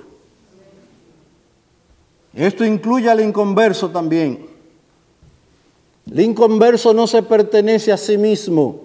Esto 2.34 2.64
incluye 2.66 3.10
al 3.10 3.22
inconverso 3.22 3.90
también. 3.90 4.57
El 6.12 6.22
inconverso 6.22 6.94
no 6.94 7.08
se 7.08 7.24
pertenece 7.24 7.92
a 7.92 7.98
sí 7.98 8.18
mismo. 8.18 8.82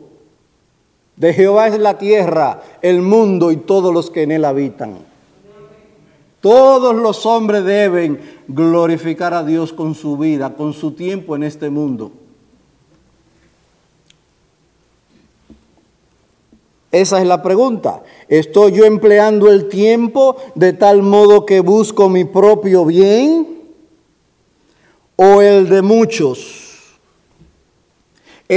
De 1.17 1.33
Jehová 1.33 1.69
es 1.69 1.79
la 1.79 1.99
tierra, 1.99 2.62
el 2.81 3.00
mundo 3.02 3.52
y 3.52 3.57
todos 3.57 3.93
los 3.93 4.11
que 4.11 4.23
en 4.23 4.33
él 4.33 4.45
habitan. 4.45 4.99
Todos 6.41 6.97
los 6.97 7.25
hombres 7.25 7.64
deben 7.64 8.21
glorificar 8.49 9.33
a 9.33 9.45
Dios 9.45 9.73
con 9.73 9.95
su 9.95 10.17
vida, 10.17 10.55
con 10.55 10.73
su 10.73 10.93
tiempo 10.93 11.37
en 11.37 11.45
este 11.45 11.71
mundo. 11.71 12.11
Esa 16.91 17.21
es 17.21 17.26
la 17.26 17.43
pregunta. 17.43 18.02
¿Estoy 18.29 18.73
yo 18.73 18.85
empleando 18.85 19.49
el 19.49 19.69
tiempo 19.69 20.37
de 20.57 20.73
tal 20.73 21.02
modo 21.02 21.47
que 21.47 21.61
busco 21.61 22.09
mi 22.09 22.25
propio 22.25 22.85
bien 22.85 23.62
o 25.17 25.41
el 25.41 25.69
de 25.69 25.81
muchos? 25.81 26.72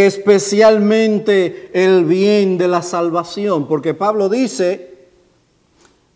Especialmente 0.03 1.69
el 1.71 2.03
bien 2.03 2.57
de 2.57 2.67
la 2.67 2.81
salvación, 2.81 3.65
porque 3.65 3.93
Pablo 3.93 4.27
dice, 4.27 5.07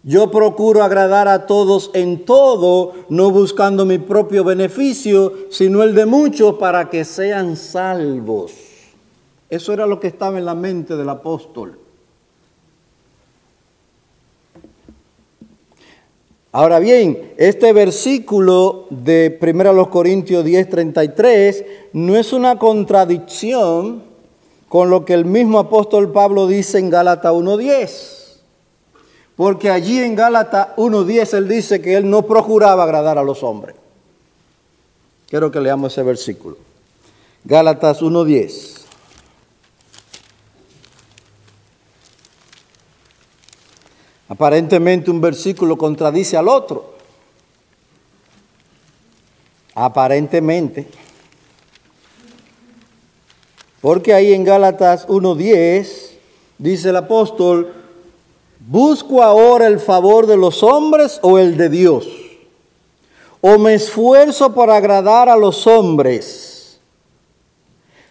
yo 0.03 0.29
procuro 0.31 0.83
agradar 0.83 1.29
a 1.29 1.45
todos 1.45 1.89
en 1.93 2.25
todo, 2.25 2.91
no 3.07 3.31
buscando 3.31 3.85
mi 3.85 3.97
propio 3.97 4.43
beneficio, 4.43 5.33
sino 5.49 5.81
el 5.81 5.95
de 5.95 6.05
muchos 6.05 6.55
para 6.55 6.89
que 6.89 7.05
sean 7.05 7.55
salvos. 7.55 8.51
Eso 9.49 9.71
era 9.71 9.87
lo 9.87 10.01
que 10.01 10.07
estaba 10.07 10.37
en 10.37 10.43
la 10.43 10.55
mente 10.55 10.97
del 10.97 11.07
apóstol. 11.07 11.79
Ahora 16.51 16.79
bien, 16.79 17.33
este 17.37 17.73
versículo 17.73 18.87
de 18.89 19.37
1 19.39 19.89
Corintios 19.91 20.43
10, 20.43 20.69
33 20.69 21.65
no 21.93 22.15
es 22.15 22.33
una 22.33 22.57
contradicción 22.57 24.03
con 24.67 24.89
lo 24.89 25.05
que 25.05 25.13
el 25.13 25.25
mismo 25.25 25.59
apóstol 25.59 26.11
Pablo 26.11 26.47
dice 26.47 26.79
en 26.79 26.89
Gálatas 26.89 27.33
1.10. 27.33 28.19
Porque 29.35 29.69
allí 29.69 29.99
en 29.99 30.15
Gálatas 30.15 30.69
1.10 30.77 31.37
él 31.37 31.47
dice 31.47 31.81
que 31.81 31.95
él 31.95 32.09
no 32.09 32.23
procuraba 32.23 32.83
agradar 32.83 33.17
a 33.19 33.23
los 33.23 33.43
hombres. 33.43 33.75
Quiero 35.27 35.51
que 35.51 35.59
leamos 35.59 35.93
ese 35.93 36.03
versículo. 36.03 36.57
Gálatas 37.43 38.01
1.10. 38.01 38.78
Aparentemente 44.29 45.09
un 45.09 45.19
versículo 45.19 45.75
contradice 45.75 46.37
al 46.37 46.47
otro. 46.47 46.93
Aparentemente. 49.73 50.87
Porque 53.81 54.13
ahí 54.13 54.33
en 54.33 54.43
Gálatas 54.43 55.07
1.10 55.07 56.11
dice 56.59 56.89
el 56.89 56.97
apóstol, 56.97 57.73
¿busco 58.59 59.23
ahora 59.23 59.65
el 59.65 59.79
favor 59.79 60.27
de 60.27 60.37
los 60.37 60.61
hombres 60.61 61.19
o 61.23 61.39
el 61.39 61.57
de 61.57 61.69
Dios? 61.69 62.07
¿O 63.41 63.57
me 63.57 63.73
esfuerzo 63.73 64.53
por 64.53 64.69
agradar 64.69 65.29
a 65.29 65.37
los 65.37 65.65
hombres? 65.65 66.79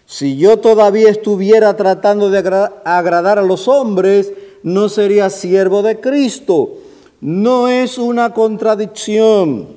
Si 0.06 0.36
yo 0.38 0.58
todavía 0.58 1.10
estuviera 1.10 1.76
tratando 1.76 2.30
de 2.30 2.38
agradar 2.38 3.38
a 3.38 3.42
los 3.42 3.68
hombres, 3.68 4.32
no 4.62 4.88
sería 4.88 5.30
siervo 5.30 5.82
de 5.82 6.00
Cristo. 6.00 6.78
No 7.20 7.68
es 7.68 7.98
una 7.98 8.32
contradicción. 8.32 9.68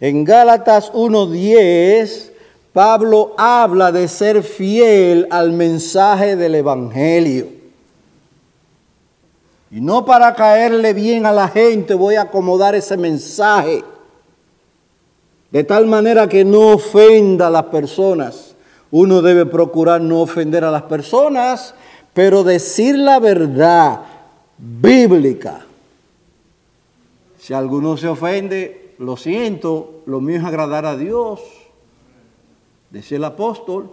En 0.00 0.24
Gálatas 0.24 0.92
1.10, 0.92 2.30
Pablo 2.72 3.34
habla 3.36 3.92
de 3.92 4.08
ser 4.08 4.42
fiel 4.42 5.26
al 5.30 5.52
mensaje 5.52 6.36
del 6.36 6.56
Evangelio. 6.56 7.46
Y 9.70 9.80
no 9.80 10.04
para 10.04 10.34
caerle 10.34 10.92
bien 10.92 11.26
a 11.26 11.32
la 11.32 11.48
gente 11.48 11.94
voy 11.94 12.14
a 12.14 12.22
acomodar 12.22 12.74
ese 12.74 12.96
mensaje. 12.96 13.82
De 15.50 15.64
tal 15.64 15.86
manera 15.86 16.28
que 16.28 16.44
no 16.44 16.74
ofenda 16.74 17.48
a 17.48 17.50
las 17.50 17.64
personas. 17.64 18.54
Uno 18.90 19.22
debe 19.22 19.46
procurar 19.46 20.00
no 20.00 20.20
ofender 20.20 20.64
a 20.64 20.70
las 20.70 20.82
personas, 20.82 21.74
pero 22.12 22.44
decir 22.44 22.96
la 22.96 23.18
verdad 23.18 24.00
bíblica. 24.58 25.64
Si 27.38 27.52
alguno 27.52 27.96
se 27.96 28.08
ofende, 28.08 28.94
lo 28.98 29.16
siento, 29.16 30.02
lo 30.06 30.20
mío 30.20 30.38
es 30.38 30.44
agradar 30.44 30.86
a 30.86 30.96
Dios, 30.96 31.40
decía 32.90 33.18
el 33.18 33.24
apóstol. 33.24 33.90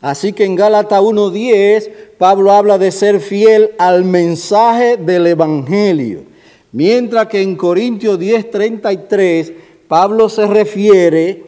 Así 0.00 0.32
que 0.32 0.44
en 0.44 0.56
Gálatas 0.56 1.00
1.10, 1.00 1.90
Pablo 2.16 2.52
habla 2.52 2.78
de 2.78 2.90
ser 2.90 3.20
fiel 3.20 3.72
al 3.78 4.04
mensaje 4.04 4.96
del 4.96 5.26
Evangelio. 5.26 6.22
Mientras 6.72 7.26
que 7.26 7.42
en 7.42 7.56
Corintios 7.56 8.18
10.33, 8.18 9.52
Pablo 9.88 10.28
se 10.28 10.46
refiere 10.46 11.44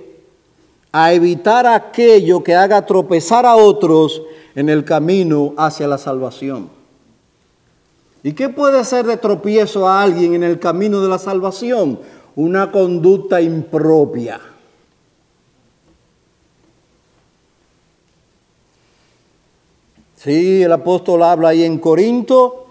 a 0.91 1.13
evitar 1.15 1.67
aquello 1.67 2.43
que 2.43 2.55
haga 2.55 2.85
tropezar 2.85 3.47
a 3.47 3.57
otros 3.57 4.23
en 4.55 4.69
el 4.69 4.85
camino 4.85 5.55
hacia 5.57 5.89
la 5.89 5.99
salvación. 5.99 6.69
¿Y 8.23 8.33
qué 8.33 8.49
puede 8.49 8.85
ser 8.85 9.07
de 9.07 9.17
tropiezo 9.17 9.89
a 9.89 10.03
alguien 10.03 10.35
en 10.35 10.45
el 10.45 10.59
camino 10.59 11.01
de 11.01 11.09
la 11.09 11.19
salvación? 11.19 11.99
Una 12.37 12.71
conducta 12.71 13.41
impropia. 13.41 14.41
Sí, 20.17 20.63
el 20.63 20.71
apóstol 20.71 21.25
habla 21.25 21.49
ahí 21.49 21.65
en 21.65 21.79
Corinto 21.79 22.63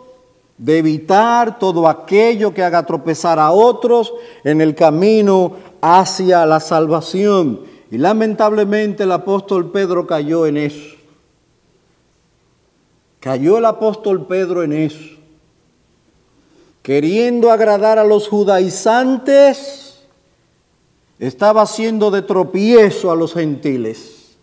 de 0.57 0.77
evitar 0.77 1.59
todo 1.59 1.87
aquello 1.87 2.53
que 2.53 2.63
haga 2.63 2.85
tropezar 2.85 3.39
a 3.39 3.51
otros 3.51 4.13
en 4.43 4.61
el 4.61 4.73
camino 4.73 5.53
hacia 5.81 6.45
la 6.45 6.61
salvación. 6.61 7.61
Y 7.89 7.97
lamentablemente 7.97 9.03
el 9.03 9.11
apóstol 9.11 9.69
Pedro 9.69 10.07
cayó 10.07 10.45
en 10.45 10.55
eso. 10.55 11.00
Cayó 13.21 13.59
el 13.59 13.65
apóstol 13.65 14.25
Pedro 14.25 14.63
en 14.63 14.73
eso. 14.73 15.15
Queriendo 16.81 17.51
agradar 17.51 17.99
a 17.99 18.03
los 18.03 18.27
judaizantes, 18.27 20.01
estaba 21.19 21.61
haciendo 21.61 22.09
de 22.09 22.23
tropiezo 22.23 23.11
a 23.11 23.15
los 23.15 23.33
gentiles. 23.33 24.35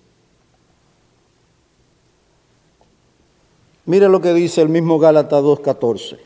Mire 3.84 4.08
lo 4.08 4.20
que 4.20 4.32
dice 4.32 4.62
el 4.62 4.68
mismo 4.68 5.00
Gálatas 5.00 5.42
2.14. 5.42 6.18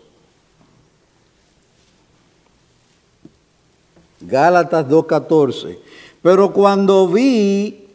Gálatas 4.21 4.87
2.14. 4.87 5.79
Pero 6.21 6.53
cuando 6.53 7.09
vi, 7.09 7.89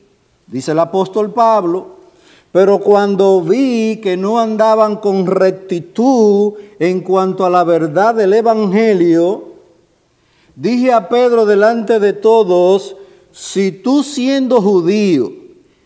dice 0.47 0.71
el 0.71 0.79
apóstol 0.79 1.31
Pablo, 1.31 1.96
pero 2.51 2.79
cuando 2.79 3.41
vi 3.41 3.97
que 4.01 4.17
no 4.17 4.39
andaban 4.39 4.97
con 4.97 5.27
rectitud 5.27 6.53
en 6.79 7.01
cuanto 7.01 7.45
a 7.45 7.49
la 7.49 7.63
verdad 7.63 8.15
del 8.15 8.33
Evangelio, 8.33 9.43
dije 10.55 10.91
a 10.91 11.09
Pedro 11.09 11.45
delante 11.45 11.99
de 11.99 12.13
todos, 12.13 12.95
si 13.31 13.71
tú 13.71 14.03
siendo 14.03 14.61
judío 14.61 15.31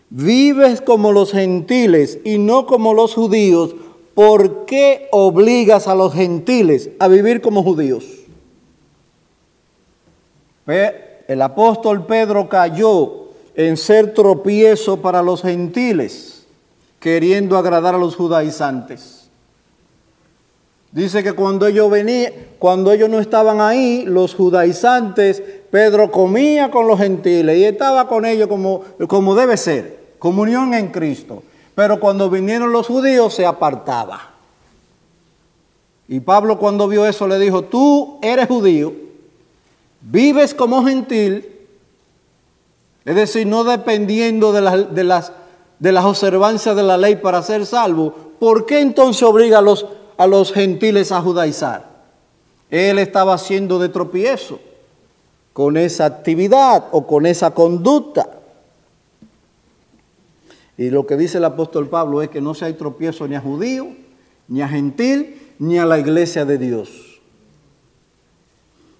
vives 0.08 0.80
como 0.80 1.12
los 1.12 1.32
gentiles 1.32 2.18
y 2.24 2.38
no 2.38 2.66
como 2.66 2.94
los 2.94 3.14
judíos, 3.14 3.74
¿por 4.14 4.64
qué 4.64 5.08
obligas 5.10 5.88
a 5.88 5.94
los 5.94 6.14
gentiles 6.14 6.90
a 6.98 7.08
vivir 7.08 7.40
como 7.40 7.62
judíos? 7.62 8.04
El 11.28 11.42
apóstol 11.42 12.06
Pedro 12.06 12.48
cayó 12.48 13.22
en 13.54 13.76
ser 13.76 14.14
tropiezo 14.14 14.98
para 14.98 15.22
los 15.22 15.42
gentiles, 15.42 16.31
queriendo 17.02 17.58
agradar 17.58 17.96
a 17.96 17.98
los 17.98 18.14
judaizantes. 18.14 19.28
Dice 20.92 21.24
que 21.24 21.32
cuando 21.32 21.66
ellos 21.66 21.90
venían, 21.90 22.32
cuando 22.60 22.92
ellos 22.92 23.10
no 23.10 23.18
estaban 23.18 23.60
ahí, 23.60 24.04
los 24.06 24.36
judaizantes, 24.36 25.42
Pedro 25.72 26.12
comía 26.12 26.70
con 26.70 26.86
los 26.86 27.00
gentiles 27.00 27.58
y 27.58 27.64
estaba 27.64 28.06
con 28.06 28.24
ellos 28.24 28.46
como, 28.46 28.84
como 29.08 29.34
debe 29.34 29.56
ser, 29.56 30.12
comunión 30.20 30.74
en 30.74 30.92
Cristo. 30.92 31.42
Pero 31.74 31.98
cuando 31.98 32.30
vinieron 32.30 32.70
los 32.70 32.86
judíos 32.86 33.34
se 33.34 33.46
apartaba. 33.46 34.30
Y 36.06 36.20
Pablo 36.20 36.60
cuando 36.60 36.86
vio 36.86 37.04
eso 37.04 37.26
le 37.26 37.40
dijo, 37.40 37.64
tú 37.64 38.20
eres 38.22 38.46
judío, 38.46 38.92
vives 40.02 40.54
como 40.54 40.84
gentil, 40.84 41.48
es 43.04 43.14
decir, 43.16 43.44
no 43.48 43.64
dependiendo 43.64 44.52
de 44.52 44.60
de 44.84 45.02
las, 45.02 45.32
de 45.82 45.90
las 45.90 46.04
observancias 46.04 46.76
de 46.76 46.84
la 46.84 46.96
ley 46.96 47.16
para 47.16 47.42
ser 47.42 47.66
salvo, 47.66 48.14
¿por 48.38 48.66
qué 48.66 48.78
entonces 48.78 49.24
obliga 49.24 49.58
a 49.58 49.62
los, 49.62 49.84
a 50.16 50.28
los 50.28 50.52
gentiles 50.52 51.10
a 51.10 51.20
judaizar? 51.20 51.90
Él 52.70 53.00
estaba 53.00 53.34
haciendo 53.34 53.80
de 53.80 53.88
tropiezo 53.88 54.60
con 55.52 55.76
esa 55.76 56.04
actividad 56.04 56.84
o 56.92 57.04
con 57.04 57.26
esa 57.26 57.50
conducta. 57.50 58.28
Y 60.78 60.90
lo 60.90 61.04
que 61.04 61.16
dice 61.16 61.38
el 61.38 61.46
apóstol 61.46 61.88
Pablo 61.88 62.22
es 62.22 62.28
que 62.28 62.40
no 62.40 62.54
se 62.54 62.66
hay 62.66 62.74
tropiezo 62.74 63.26
ni 63.26 63.34
a 63.34 63.40
judío, 63.40 63.88
ni 64.46 64.62
a 64.62 64.68
gentil, 64.68 65.54
ni 65.58 65.78
a 65.78 65.84
la 65.84 65.98
iglesia 65.98 66.44
de 66.44 66.58
Dios. 66.58 67.20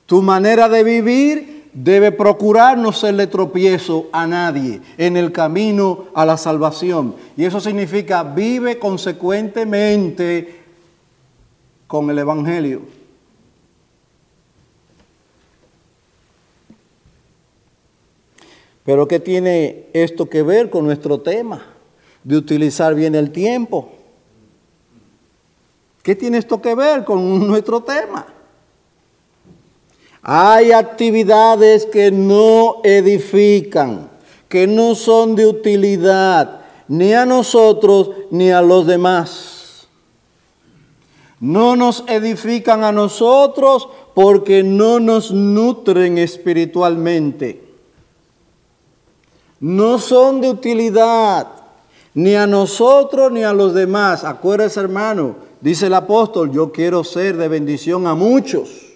Tu 0.06 0.20
manera 0.20 0.68
de 0.68 0.82
vivir 0.82 1.61
debe 1.72 2.12
procurar 2.12 2.76
no 2.76 2.92
serle 2.92 3.26
tropiezo 3.26 4.08
a 4.12 4.26
nadie 4.26 4.80
en 4.98 5.16
el 5.16 5.32
camino 5.32 6.06
a 6.14 6.26
la 6.26 6.36
salvación. 6.36 7.14
Y 7.36 7.44
eso 7.44 7.60
significa 7.60 8.22
vive 8.22 8.78
consecuentemente 8.78 10.60
con 11.86 12.10
el 12.10 12.18
Evangelio. 12.18 12.82
Pero 18.84 19.06
¿qué 19.06 19.20
tiene 19.20 19.86
esto 19.92 20.28
que 20.28 20.42
ver 20.42 20.68
con 20.68 20.84
nuestro 20.84 21.20
tema 21.20 21.62
de 22.24 22.36
utilizar 22.36 22.94
bien 22.94 23.14
el 23.14 23.30
tiempo? 23.30 23.92
¿Qué 26.02 26.16
tiene 26.16 26.38
esto 26.38 26.60
que 26.60 26.74
ver 26.74 27.04
con 27.04 27.46
nuestro 27.46 27.82
tema? 27.82 28.26
Hay 30.22 30.70
actividades 30.70 31.84
que 31.86 32.12
no 32.12 32.76
edifican, 32.84 34.08
que 34.48 34.68
no 34.68 34.94
son 34.94 35.34
de 35.34 35.46
utilidad 35.46 36.60
ni 36.86 37.12
a 37.12 37.26
nosotros 37.26 38.10
ni 38.30 38.50
a 38.50 38.62
los 38.62 38.86
demás. 38.86 39.88
No 41.40 41.74
nos 41.74 42.04
edifican 42.06 42.84
a 42.84 42.92
nosotros 42.92 43.88
porque 44.14 44.62
no 44.62 45.00
nos 45.00 45.32
nutren 45.32 46.18
espiritualmente. 46.18 47.64
No 49.58 49.98
son 49.98 50.40
de 50.40 50.50
utilidad 50.50 51.48
ni 52.14 52.36
a 52.36 52.46
nosotros 52.46 53.32
ni 53.32 53.42
a 53.42 53.52
los 53.52 53.74
demás. 53.74 54.22
Acuérdese 54.22 54.78
hermano, 54.78 55.34
dice 55.60 55.86
el 55.86 55.94
apóstol, 55.94 56.52
yo 56.52 56.70
quiero 56.70 57.02
ser 57.02 57.36
de 57.36 57.48
bendición 57.48 58.06
a 58.06 58.14
muchos. 58.14 58.91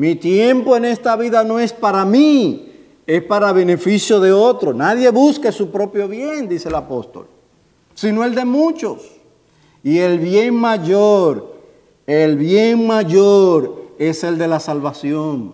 Mi 0.00 0.14
tiempo 0.14 0.78
en 0.78 0.86
esta 0.86 1.14
vida 1.14 1.44
no 1.44 1.58
es 1.58 1.74
para 1.74 2.06
mí, 2.06 2.72
es 3.06 3.22
para 3.22 3.52
beneficio 3.52 4.18
de 4.18 4.32
otro. 4.32 4.72
Nadie 4.72 5.10
busca 5.10 5.52
su 5.52 5.70
propio 5.70 6.08
bien, 6.08 6.48
dice 6.48 6.70
el 6.70 6.74
apóstol, 6.74 7.26
sino 7.94 8.24
el 8.24 8.34
de 8.34 8.46
muchos. 8.46 9.02
Y 9.82 9.98
el 9.98 10.18
bien 10.18 10.54
mayor, 10.54 11.54
el 12.06 12.38
bien 12.38 12.86
mayor 12.86 13.90
es 13.98 14.24
el 14.24 14.38
de 14.38 14.48
la 14.48 14.58
salvación. 14.58 15.52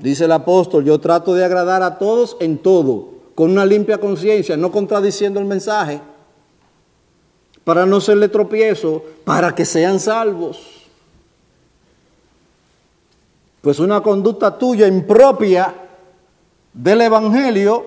Dice 0.00 0.24
el 0.24 0.32
apóstol, 0.32 0.84
yo 0.84 0.98
trato 0.98 1.34
de 1.34 1.44
agradar 1.44 1.84
a 1.84 1.98
todos 1.98 2.36
en 2.40 2.58
todo, 2.58 3.10
con 3.36 3.52
una 3.52 3.64
limpia 3.64 4.00
conciencia, 4.00 4.56
no 4.56 4.72
contradiciendo 4.72 5.38
el 5.38 5.46
mensaje, 5.46 6.00
para 7.62 7.86
no 7.86 8.00
serle 8.00 8.28
tropiezo, 8.28 9.04
para 9.24 9.54
que 9.54 9.64
sean 9.64 10.00
salvos. 10.00 10.75
Pues 13.66 13.80
una 13.80 14.00
conducta 14.00 14.56
tuya 14.56 14.86
impropia 14.86 15.74
del 16.72 17.00
Evangelio 17.00 17.84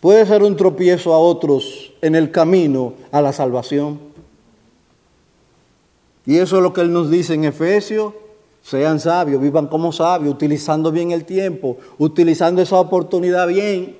puede 0.00 0.24
ser 0.24 0.42
un 0.42 0.56
tropiezo 0.56 1.12
a 1.12 1.18
otros 1.18 1.92
en 2.00 2.14
el 2.14 2.30
camino 2.30 2.94
a 3.12 3.20
la 3.20 3.34
salvación. 3.34 4.00
Y 6.24 6.38
eso 6.38 6.56
es 6.56 6.62
lo 6.62 6.72
que 6.72 6.80
Él 6.80 6.94
nos 6.94 7.10
dice 7.10 7.34
en 7.34 7.44
Efesios. 7.44 8.14
Sean 8.62 9.00
sabios, 9.00 9.38
vivan 9.38 9.66
como 9.66 9.92
sabios, 9.92 10.32
utilizando 10.32 10.90
bien 10.90 11.10
el 11.10 11.26
tiempo, 11.26 11.76
utilizando 11.98 12.62
esa 12.62 12.80
oportunidad 12.80 13.46
bien. 13.48 13.98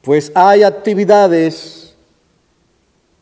Pues 0.00 0.30
hay 0.36 0.62
actividades 0.62 1.83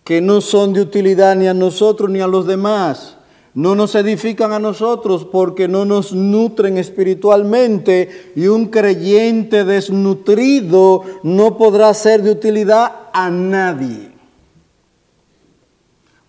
que 0.04 0.20
no 0.20 0.40
son 0.40 0.72
de 0.72 0.80
utilidad 0.80 1.36
ni 1.36 1.46
a 1.46 1.54
nosotros 1.54 2.10
ni 2.10 2.20
a 2.20 2.26
los 2.26 2.46
demás. 2.46 3.16
No 3.54 3.74
nos 3.74 3.94
edifican 3.94 4.52
a 4.52 4.58
nosotros 4.58 5.26
porque 5.30 5.68
no 5.68 5.84
nos 5.84 6.14
nutren 6.14 6.78
espiritualmente 6.78 8.32
y 8.34 8.46
un 8.46 8.66
creyente 8.66 9.64
desnutrido 9.64 11.02
no 11.22 11.58
podrá 11.58 11.92
ser 11.92 12.22
de 12.22 12.30
utilidad 12.30 13.10
a 13.12 13.30
nadie. 13.30 14.10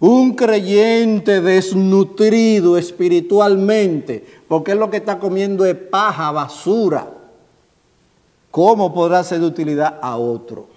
Un 0.02 0.34
creyente 0.34 1.40
desnutrido 1.40 2.78
espiritualmente, 2.78 4.26
porque 4.50 4.72
es 4.72 4.78
lo 4.78 4.90
que 4.90 4.98
está 4.98 5.18
comiendo 5.18 5.66
es 5.66 5.76
paja, 5.76 6.30
basura, 6.32 7.10
¿cómo 8.52 8.94
podrá 8.94 9.24
ser 9.24 9.40
de 9.40 9.46
utilidad 9.46 9.98
a 10.02 10.18
otro? 10.18 10.73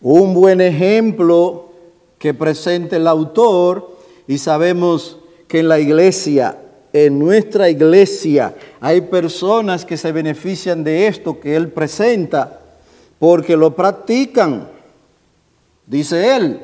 Un 0.00 0.34
buen 0.34 0.60
ejemplo 0.60 1.70
que 2.18 2.34
presenta 2.34 2.96
el 2.96 3.06
autor 3.06 3.96
y 4.26 4.38
sabemos 4.38 5.18
que 5.48 5.60
en 5.60 5.68
la 5.68 5.80
iglesia, 5.80 6.58
en 6.92 7.18
nuestra 7.18 7.68
iglesia, 7.68 8.54
hay 8.80 9.00
personas 9.02 9.84
que 9.84 9.96
se 9.96 10.12
benefician 10.12 10.84
de 10.84 11.06
esto 11.06 11.40
que 11.40 11.56
él 11.56 11.68
presenta 11.68 12.60
porque 13.18 13.56
lo 13.56 13.74
practican. 13.74 14.68
Dice 15.86 16.36
él, 16.36 16.60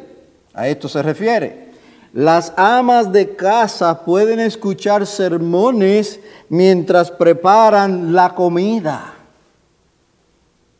a 0.53 0.69
esto 0.69 0.89
se 0.89 1.03
refiere. 1.03 1.65
Las 2.13 2.53
amas 2.57 3.11
de 3.11 3.35
casa 3.35 4.05
pueden 4.05 4.39
escuchar 4.39 5.05
sermones 5.05 6.21
mientras 6.49 7.11
preparan 7.11 8.13
la 8.13 8.37
comida. 8.37 9.15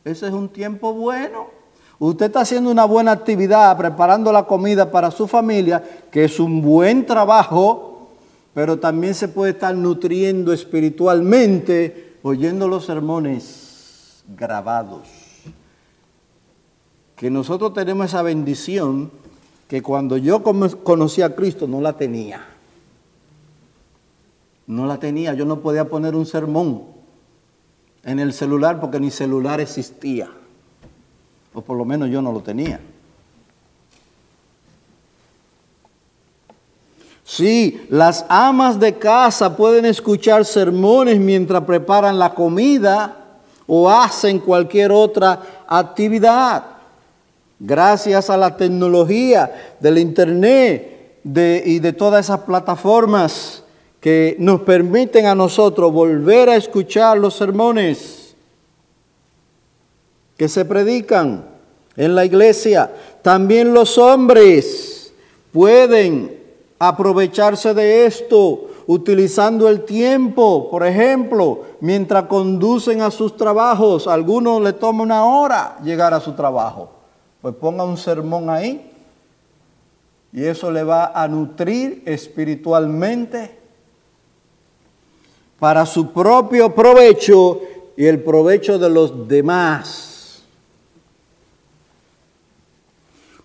Ese 0.05 0.27
es 0.27 0.33
un 0.33 0.47
tiempo 0.47 0.93
bueno. 0.93 1.54
Usted 1.97 2.25
está 2.25 2.41
haciendo 2.41 2.71
una 2.71 2.85
buena 2.85 3.11
actividad 3.11 3.77
preparando 3.77 4.31
la 4.31 4.43
comida 4.43 4.91
para 4.91 5.11
su 5.11 5.27
familia, 5.27 5.81
que 6.11 6.25
es 6.25 6.39
un 6.39 6.61
buen 6.61 7.05
trabajo, 7.05 8.09
pero 8.53 8.79
también 8.79 9.15
se 9.15 9.27
puede 9.27 9.51
estar 9.51 9.73
nutriendo 9.75 10.51
espiritualmente 10.51 12.17
oyendo 12.23 12.67
los 12.67 12.85
sermones 12.85 14.23
grabados. 14.27 15.07
Que 17.15 17.29
nosotros 17.29 17.73
tenemos 17.73 18.07
esa 18.07 18.21
bendición 18.21 19.11
que 19.69 19.81
cuando 19.81 20.17
yo 20.17 20.43
conocí 20.43 21.21
a 21.21 21.35
Cristo 21.35 21.67
no 21.67 21.81
la 21.81 21.93
tenía. 21.93 22.45
No 24.67 24.85
la 24.85 24.97
tenía, 24.97 25.33
yo 25.33 25.45
no 25.45 25.61
podía 25.61 25.85
poner 25.85 26.15
un 26.15 26.25
sermón 26.25 26.83
en 28.03 28.19
el 28.19 28.33
celular 28.33 28.79
porque 28.81 28.99
ni 28.99 29.11
celular 29.11 29.61
existía. 29.61 30.29
O 31.55 31.61
por 31.61 31.77
lo 31.77 31.85
menos 31.85 32.09
yo 32.09 32.21
no 32.21 32.31
lo 32.31 32.41
tenía. 32.41 32.79
Sí, 37.23 37.87
las 37.89 38.25
amas 38.29 38.79
de 38.79 38.93
casa 38.99 39.57
pueden 39.57 39.85
escuchar 39.85 40.45
sermones 40.45 41.19
mientras 41.19 41.63
preparan 41.63 42.19
la 42.19 42.35
comida 42.35 43.15
o 43.65 43.89
hacen 43.89 44.37
cualquier 44.39 44.91
otra 44.91 45.65
actividad. 45.67 46.65
Gracias 47.57 48.29
a 48.29 48.37
la 48.37 48.55
tecnología 48.55 49.75
del 49.79 49.97
Internet 49.97 51.19
y 51.23 51.79
de 51.79 51.93
todas 51.93 52.25
esas 52.25 52.41
plataformas 52.41 53.63
que 53.99 54.35
nos 54.37 54.61
permiten 54.61 55.25
a 55.25 55.33
nosotros 55.33 55.91
volver 55.91 56.49
a 56.49 56.57
escuchar 56.57 57.17
los 57.17 57.33
sermones 57.33 58.24
que 60.37 60.47
se 60.49 60.65
predican 60.65 61.45
en 61.95 62.15
la 62.15 62.25
iglesia. 62.25 62.91
También 63.21 63.73
los 63.73 63.97
hombres 63.97 65.13
pueden 65.51 66.39
aprovecharse 66.79 67.73
de 67.73 68.05
esto 68.05 68.69
utilizando 68.87 69.67
el 69.67 69.83
tiempo, 69.83 70.69
por 70.69 70.85
ejemplo, 70.85 71.63
mientras 71.79 72.25
conducen 72.25 73.01
a 73.01 73.11
sus 73.11 73.35
trabajos. 73.35 74.07
A 74.07 74.13
algunos 74.13 74.61
le 74.61 74.73
toma 74.73 75.03
una 75.03 75.25
hora 75.25 75.77
llegar 75.83 76.13
a 76.13 76.19
su 76.19 76.33
trabajo. 76.33 76.89
Pues 77.41 77.55
ponga 77.55 77.83
un 77.83 77.97
sermón 77.97 78.49
ahí 78.49 78.91
y 80.33 80.43
eso 80.43 80.69
le 80.69 80.83
va 80.83 81.11
a 81.15 81.27
nutrir 81.27 82.03
espiritualmente 82.05 83.57
para 85.57 85.85
su 85.85 86.11
propio 86.11 86.75
provecho 86.75 87.61
y 87.95 88.05
el 88.05 88.21
provecho 88.21 88.77
de 88.77 88.89
los 88.89 89.27
demás. 89.27 90.14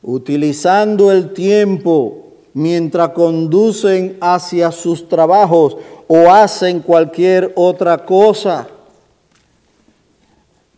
Utilizando 0.03 1.13
el 1.13 1.33
tiempo 1.33 2.31
mientras 2.55 3.11
conducen 3.11 4.17
hacia 4.21 4.73
sus 4.73 5.09
trabajos 5.09 5.77
o 6.09 6.31
hacen 6.31 6.81
cualquier 6.81 7.53
otra 7.57 8.05
cosa. 8.05 8.69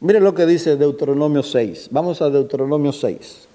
Mire 0.00 0.20
lo 0.20 0.34
que 0.34 0.46
dice 0.46 0.76
Deuteronomio 0.76 1.42
6. 1.42 1.88
Vamos 1.90 2.20
a 2.20 2.28
Deuteronomio 2.28 2.92
6. 2.92 3.48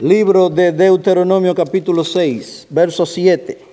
Libro 0.00 0.50
de 0.50 0.72
Deuteronomio 0.72 1.54
capítulo 1.54 2.02
6, 2.02 2.66
verso 2.70 3.06
7. 3.06 3.71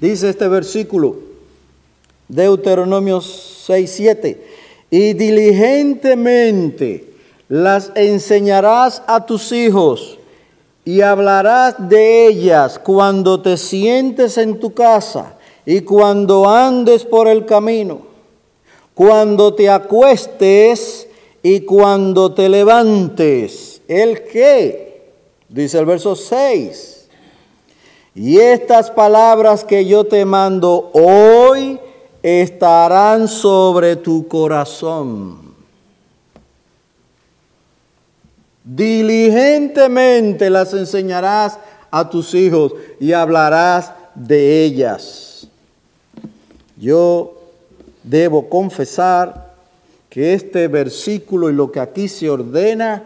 Dice 0.00 0.30
este 0.30 0.48
versículo, 0.48 1.16
Deuteronomio 2.28 3.20
6, 3.20 3.90
7, 3.90 4.46
y 4.90 5.12
diligentemente 5.14 7.12
las 7.48 7.92
enseñarás 7.94 9.02
a 9.06 9.24
tus 9.26 9.52
hijos 9.52 10.18
y 10.84 11.00
hablarás 11.00 11.74
de 11.88 12.26
ellas 12.26 12.78
cuando 12.78 13.40
te 13.42 13.56
sientes 13.56 14.38
en 14.38 14.60
tu 14.60 14.72
casa 14.72 15.36
y 15.66 15.80
cuando 15.80 16.48
andes 16.48 17.04
por 17.04 17.28
el 17.28 17.44
camino 17.44 18.08
cuando 18.98 19.54
te 19.54 19.70
acuestes 19.70 21.06
y 21.40 21.60
cuando 21.60 22.34
te 22.34 22.48
levantes. 22.48 23.80
¿El 23.86 24.24
qué? 24.24 25.12
Dice 25.48 25.78
el 25.78 25.86
verso 25.86 26.16
6. 26.16 26.97
Y 28.18 28.40
estas 28.40 28.90
palabras 28.90 29.64
que 29.64 29.86
yo 29.86 30.02
te 30.02 30.24
mando 30.24 30.90
hoy 30.92 31.78
estarán 32.20 33.28
sobre 33.28 33.94
tu 33.94 34.26
corazón. 34.26 35.38
Diligentemente 38.64 40.50
las 40.50 40.74
enseñarás 40.74 41.60
a 41.92 42.10
tus 42.10 42.34
hijos 42.34 42.72
y 42.98 43.12
hablarás 43.12 43.92
de 44.16 44.64
ellas. 44.64 45.46
Yo 46.76 47.34
debo 48.02 48.48
confesar 48.48 49.54
que 50.10 50.34
este 50.34 50.66
versículo 50.66 51.50
y 51.50 51.52
lo 51.52 51.70
que 51.70 51.78
aquí 51.78 52.08
se 52.08 52.28
ordena 52.28 53.04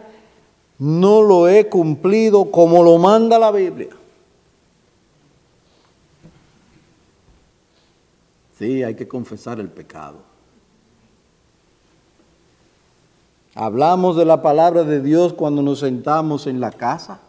no 0.79 1.21
lo 1.21 1.47
he 1.47 1.69
cumplido 1.69 2.49
como 2.49 2.81
lo 2.81 2.97
manda 2.97 3.37
la 3.37 3.51
Biblia. 3.51 3.89
Hay 8.63 8.95
que 8.95 9.07
confesar 9.07 9.59
el 9.59 9.69
pecado. 9.69 10.17
Hablamos 13.55 14.15
de 14.15 14.25
la 14.25 14.41
palabra 14.41 14.83
de 14.83 15.01
Dios 15.01 15.33
cuando 15.33 15.61
nos 15.61 15.79
sentamos 15.79 16.47
en 16.47 16.59
la 16.59 16.71
casa. 16.71 17.19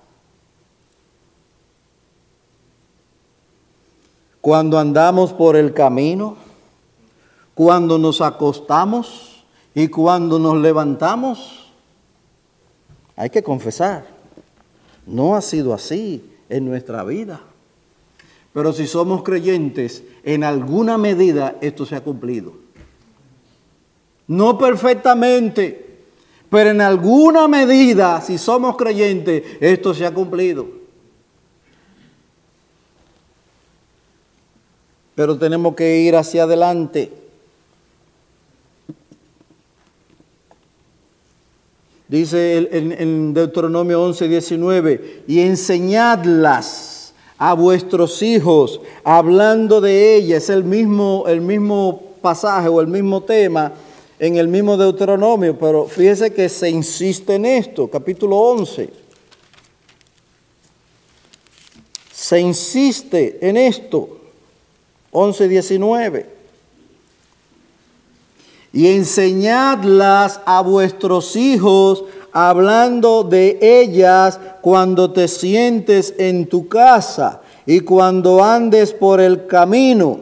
Cuando 4.41 4.79
andamos 4.79 5.33
por 5.33 5.57
el 5.57 5.75
camino 5.75 6.37
cuando 7.55 7.99
nos 7.99 8.21
acostamos 8.21 9.45
y 9.75 9.89
cuando 9.89 10.39
nos 10.39 10.57
levantamos. 10.57 11.73
Hay 13.17 13.31
que 13.31 13.43
confesar, 13.43 14.07
no 15.07 15.37
ha 15.37 15.41
sido 15.41 15.73
así 15.73 16.33
en 16.49 16.65
nuestra 16.65 17.05
vida. 17.05 17.41
Pero 18.55 18.73
si 18.73 18.87
somos 18.87 19.25
creyentes, 19.25 20.05
en 20.23 20.45
alguna 20.45 20.97
medida 20.97 21.59
esto 21.61 21.85
se 21.85 21.97
ha 21.97 22.01
cumplido. 22.03 22.53
No 24.29 24.57
perfectamente, 24.57 25.99
pero 26.49 26.71
en 26.71 26.81
alguna 26.81 27.49
medida, 27.49 28.21
si 28.21 28.39
somos 28.39 28.77
creyentes, 28.77 29.43
esto 29.61 29.93
se 29.93 30.07
ha 30.07 30.15
cumplido. 30.15 30.69
Pero 35.17 35.37
tenemos 35.37 35.75
que 35.75 35.99
ir 35.99 36.15
hacia 36.15 36.45
adelante. 36.45 37.13
Dice 42.07 42.69
en, 42.71 43.35
Deuteronomio 43.35 44.01
11, 44.01 44.29
19, 44.29 45.25
y 45.27 45.41
enseñadlas 45.41 46.94
a 47.47 47.53
vuestros 47.53 48.23
hijos, 48.23 48.81
hablando 49.05 49.83
de 49.83 50.17
ellas, 50.17 50.49
el 50.49 50.65
mismo, 50.65 51.25
el 51.27 51.43
mismo 51.43 52.01
pasaje 52.23 52.69
o 52.69 52.81
el 52.81 52.87
mismo 52.87 53.23
tema 53.23 53.71
en 54.19 54.37
el 54.37 54.49
mismo 54.49 54.79
Deuteronomio, 54.79 55.59
pero 55.59 55.85
fíjese 55.85 56.33
que 56.33 56.49
se 56.49 56.71
insiste 56.71 57.35
en 57.35 57.45
esto, 57.45 57.87
capítulo 57.91 58.39
11. 58.39 58.89
Se 62.15 62.41
insiste 62.41 63.47
en 63.47 63.59
esto, 63.59 64.21
11, 65.11 65.47
19 65.47 66.27
y 68.73 68.87
enseñadlas 68.87 70.41
a 70.47 70.63
vuestros 70.63 71.37
hijos, 71.37 72.05
hablando 72.35 73.23
de 73.23 73.59
ellas 73.63 74.41
cuando 74.61 75.13
te 75.13 75.29
sientes 75.29 76.15
en 76.19 76.49
tu 76.49 76.69
casa 76.69 77.41
y 77.65 77.81
cuando 77.81 78.43
andes 78.43 78.93
por 78.93 79.21
el 79.21 79.47
camino, 79.47 80.19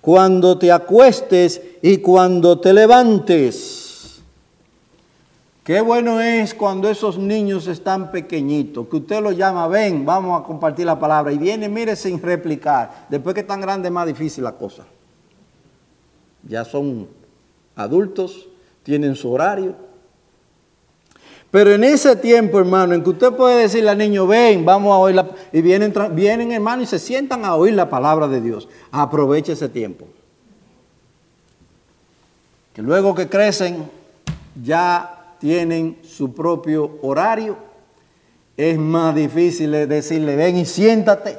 cuando 0.00 0.56
te 0.56 0.70
acuestes 0.70 1.60
y 1.82 1.98
cuando 1.98 2.60
te 2.60 2.72
levantes. 2.72 4.20
Qué 5.64 5.80
bueno 5.80 6.20
es 6.20 6.54
cuando 6.54 6.88
esos 6.88 7.18
niños 7.18 7.66
están 7.66 8.12
pequeñitos, 8.12 8.86
que 8.86 8.96
usted 8.96 9.20
los 9.20 9.36
llama, 9.36 9.66
ven, 9.66 10.06
vamos 10.06 10.40
a 10.40 10.44
compartir 10.44 10.86
la 10.86 10.98
palabra, 10.98 11.32
y 11.32 11.38
viene, 11.38 11.68
mire, 11.68 11.96
sin 11.96 12.22
replicar. 12.22 13.06
Después 13.08 13.34
que 13.34 13.40
están 13.40 13.60
grandes, 13.60 13.90
es 13.90 13.92
más 13.92 14.06
difícil 14.06 14.44
la 14.44 14.52
cosa. 14.52 14.84
Ya 16.44 16.64
son 16.64 17.08
adultos, 17.74 18.48
tienen 18.84 19.16
su 19.16 19.30
horario. 19.32 19.89
Pero 21.50 21.72
en 21.72 21.82
ese 21.82 22.14
tiempo, 22.14 22.60
hermano, 22.60 22.94
en 22.94 23.02
que 23.02 23.10
usted 23.10 23.32
puede 23.32 23.62
decirle 23.62 23.90
al 23.90 23.98
niño, 23.98 24.26
ven, 24.26 24.64
vamos 24.64 24.92
a 24.94 24.98
oír 24.98 25.16
la... 25.16 25.28
Y 25.52 25.62
vienen, 25.62 25.92
vienen, 26.12 26.52
hermano, 26.52 26.82
y 26.82 26.86
se 26.86 26.98
sientan 26.98 27.44
a 27.44 27.56
oír 27.56 27.74
la 27.74 27.90
palabra 27.90 28.28
de 28.28 28.40
Dios. 28.40 28.68
Aproveche 28.92 29.52
ese 29.52 29.68
tiempo. 29.68 30.06
Que 32.72 32.82
luego 32.82 33.16
que 33.16 33.28
crecen, 33.28 33.90
ya 34.62 35.34
tienen 35.40 35.98
su 36.02 36.32
propio 36.32 36.98
horario. 37.02 37.56
Es 38.56 38.78
más 38.78 39.14
difícil 39.14 39.72
decirle, 39.88 40.36
ven 40.36 40.56
y 40.56 40.66
siéntate. 40.66 41.36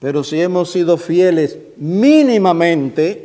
Pero 0.00 0.22
si 0.22 0.40
hemos 0.40 0.70
sido 0.70 0.98
fieles 0.98 1.56
mínimamente, 1.76 3.24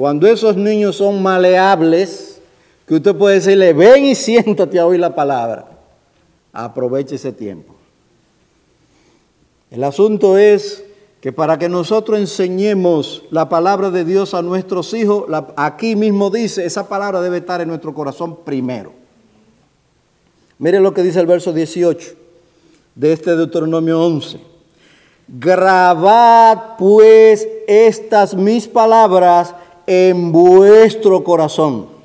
Cuando 0.00 0.26
esos 0.26 0.56
niños 0.56 0.96
son 0.96 1.22
maleables, 1.22 2.39
que 2.90 2.96
usted 2.96 3.14
puede 3.14 3.36
decirle, 3.36 3.72
ven 3.72 4.04
y 4.04 4.16
siéntate 4.16 4.80
a 4.80 4.84
oír 4.84 4.98
la 4.98 5.14
palabra, 5.14 5.64
aproveche 6.52 7.14
ese 7.14 7.30
tiempo. 7.30 7.76
El 9.70 9.84
asunto 9.84 10.36
es 10.36 10.82
que 11.20 11.32
para 11.32 11.56
que 11.56 11.68
nosotros 11.68 12.18
enseñemos 12.18 13.22
la 13.30 13.48
palabra 13.48 13.92
de 13.92 14.04
Dios 14.04 14.34
a 14.34 14.42
nuestros 14.42 14.92
hijos, 14.92 15.26
aquí 15.54 15.94
mismo 15.94 16.30
dice, 16.30 16.64
esa 16.64 16.88
palabra 16.88 17.20
debe 17.20 17.36
estar 17.36 17.60
en 17.60 17.68
nuestro 17.68 17.94
corazón 17.94 18.38
primero. 18.44 18.92
Mire 20.58 20.80
lo 20.80 20.92
que 20.92 21.04
dice 21.04 21.20
el 21.20 21.26
verso 21.26 21.52
18 21.52 22.16
de 22.96 23.12
este 23.12 23.36
Deuteronomio 23.36 24.04
11. 24.04 24.40
Grabad 25.28 26.76
pues 26.76 27.46
estas 27.68 28.34
mis 28.34 28.66
palabras 28.66 29.54
en 29.86 30.32
vuestro 30.32 31.22
corazón 31.22 31.99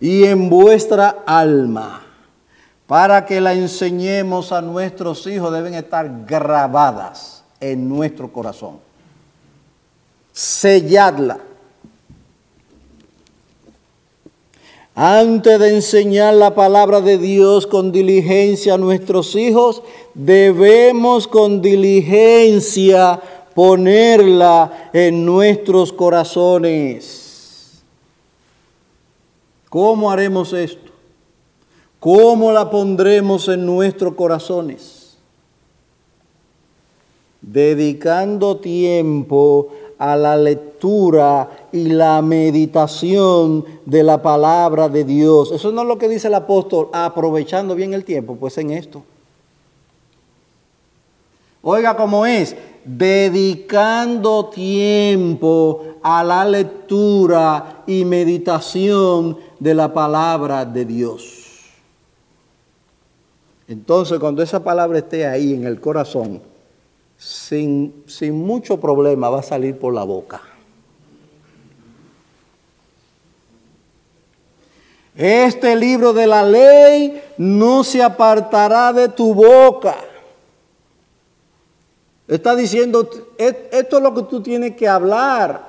y 0.00 0.24
en 0.24 0.48
vuestra 0.48 1.22
alma, 1.26 2.02
para 2.86 3.26
que 3.26 3.40
la 3.40 3.52
enseñemos 3.52 4.52
a 4.52 4.62
nuestros 4.62 5.26
hijos, 5.26 5.52
deben 5.52 5.74
estar 5.74 6.24
grabadas 6.26 7.44
en 7.60 7.88
nuestro 7.88 8.32
corazón. 8.32 8.78
Selladla. 10.32 11.38
Antes 14.94 15.60
de 15.60 15.74
enseñar 15.74 16.34
la 16.34 16.54
palabra 16.54 17.00
de 17.00 17.18
Dios 17.18 17.68
con 17.68 17.92
diligencia 17.92 18.74
a 18.74 18.78
nuestros 18.78 19.36
hijos, 19.36 19.82
debemos 20.14 21.28
con 21.28 21.62
diligencia 21.62 23.20
ponerla 23.54 24.90
en 24.92 25.24
nuestros 25.24 25.92
corazones. 25.92 27.27
¿Cómo 29.68 30.10
haremos 30.10 30.52
esto? 30.52 30.90
¿Cómo 32.00 32.52
la 32.52 32.70
pondremos 32.70 33.48
en 33.48 33.66
nuestros 33.66 34.14
corazones? 34.14 35.18
Dedicando 37.40 38.58
tiempo 38.58 39.68
a 39.98 40.16
la 40.16 40.36
lectura 40.36 41.68
y 41.72 41.88
la 41.88 42.22
meditación 42.22 43.64
de 43.84 44.02
la 44.04 44.22
palabra 44.22 44.88
de 44.88 45.04
Dios. 45.04 45.50
Eso 45.50 45.72
no 45.72 45.82
es 45.82 45.88
lo 45.88 45.98
que 45.98 46.08
dice 46.08 46.28
el 46.28 46.34
apóstol, 46.34 46.88
aprovechando 46.92 47.74
bien 47.74 47.94
el 47.94 48.04
tiempo, 48.04 48.36
pues 48.36 48.56
en 48.58 48.70
esto. 48.70 49.02
Oiga 51.62 51.96
cómo 51.96 52.24
es, 52.24 52.56
dedicando 52.84 54.46
tiempo 54.46 55.82
a 56.02 56.22
la 56.22 56.44
lectura 56.44 57.82
y 57.86 58.04
meditación 58.04 59.47
de 59.58 59.74
la 59.74 59.92
palabra 59.92 60.64
de 60.64 60.84
Dios. 60.84 61.44
Entonces, 63.66 64.18
cuando 64.18 64.42
esa 64.42 64.62
palabra 64.62 64.98
esté 64.98 65.26
ahí 65.26 65.54
en 65.54 65.66
el 65.66 65.80
corazón, 65.80 66.40
sin, 67.16 68.04
sin 68.06 68.34
mucho 68.34 68.80
problema 68.80 69.28
va 69.28 69.40
a 69.40 69.42
salir 69.42 69.78
por 69.78 69.92
la 69.92 70.04
boca. 70.04 70.40
Este 75.14 75.74
libro 75.74 76.12
de 76.12 76.26
la 76.26 76.44
ley 76.44 77.20
no 77.38 77.82
se 77.82 78.02
apartará 78.02 78.92
de 78.92 79.08
tu 79.08 79.34
boca 79.34 79.96
Está 82.28 82.54
diciendo, 82.54 83.08
esto 83.38 83.96
es 83.96 84.02
lo 84.02 84.14
que 84.14 84.22
tú 84.24 84.42
tienes 84.42 84.76
que 84.76 84.86
hablar. 84.86 85.67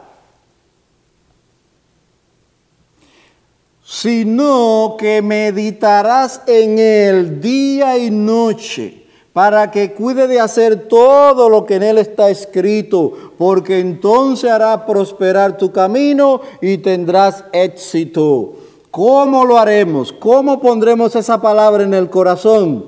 Sino 3.92 4.98
que 5.00 5.24
meditarás 5.24 6.44
en 6.46 6.78
él 6.78 7.42
día 7.42 7.98
y 7.98 8.12
noche 8.12 9.04
para 9.34 9.72
que 9.72 9.94
cuide 9.94 10.28
de 10.28 10.40
hacer 10.40 10.88
todo 10.88 11.50
lo 11.50 11.66
que 11.66 11.78
en 11.78 11.84
él 11.84 11.98
está 11.98 12.30
escrito, 12.30 13.14
porque 13.36 13.80
entonces 13.80 14.52
hará 14.52 14.86
prosperar 14.86 15.58
tu 15.58 15.72
camino 15.72 16.40
y 16.62 16.78
tendrás 16.78 17.44
éxito. 17.52 18.54
¿Cómo 18.92 19.44
lo 19.44 19.58
haremos? 19.58 20.14
¿Cómo 20.14 20.60
pondremos 20.60 21.16
esa 21.16 21.42
palabra 21.42 21.84
en 21.84 21.96
el 21.96 22.12
corazón? 22.12 22.86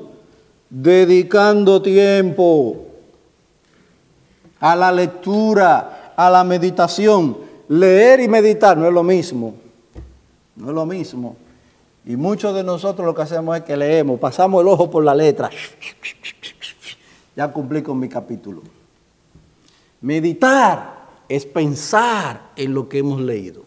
Dedicando 0.69 1.81
tiempo 1.81 2.75
a 4.59 4.75
la 4.75 4.91
lectura, 4.91 6.13
a 6.15 6.29
la 6.29 6.43
meditación. 6.43 7.37
Leer 7.69 8.19
y 8.19 8.27
meditar 8.27 8.77
no 8.77 8.87
es 8.87 8.93
lo 8.93 9.01
mismo. 9.01 9.70
No 10.61 10.69
es 10.69 10.75
lo 10.75 10.85
mismo. 10.85 11.35
Y 12.05 12.15
muchos 12.15 12.53
de 12.53 12.63
nosotros 12.63 13.03
lo 13.03 13.15
que 13.15 13.23
hacemos 13.23 13.57
es 13.57 13.63
que 13.63 13.75
leemos, 13.75 14.19
pasamos 14.19 14.61
el 14.61 14.67
ojo 14.67 14.91
por 14.91 15.03
la 15.03 15.15
letra. 15.15 15.49
Ya 17.35 17.51
cumplí 17.51 17.81
con 17.81 17.97
mi 17.97 18.07
capítulo. 18.07 18.61
Meditar 20.01 21.01
es 21.27 21.47
pensar 21.47 22.51
en 22.55 22.75
lo 22.75 22.87
que 22.87 22.99
hemos 22.99 23.19
leído. 23.21 23.63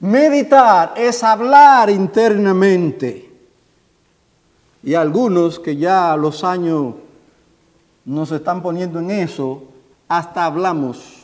Meditar 0.00 0.92
es 0.94 1.24
hablar 1.24 1.88
internamente. 1.88 3.30
Y 4.82 4.92
algunos 4.92 5.58
que 5.58 5.74
ya 5.74 6.14
los 6.16 6.44
años 6.44 6.96
nos 8.04 8.30
están 8.30 8.62
poniendo 8.62 8.98
en 8.98 9.10
eso, 9.10 9.62
hasta 10.06 10.44
hablamos. 10.44 11.15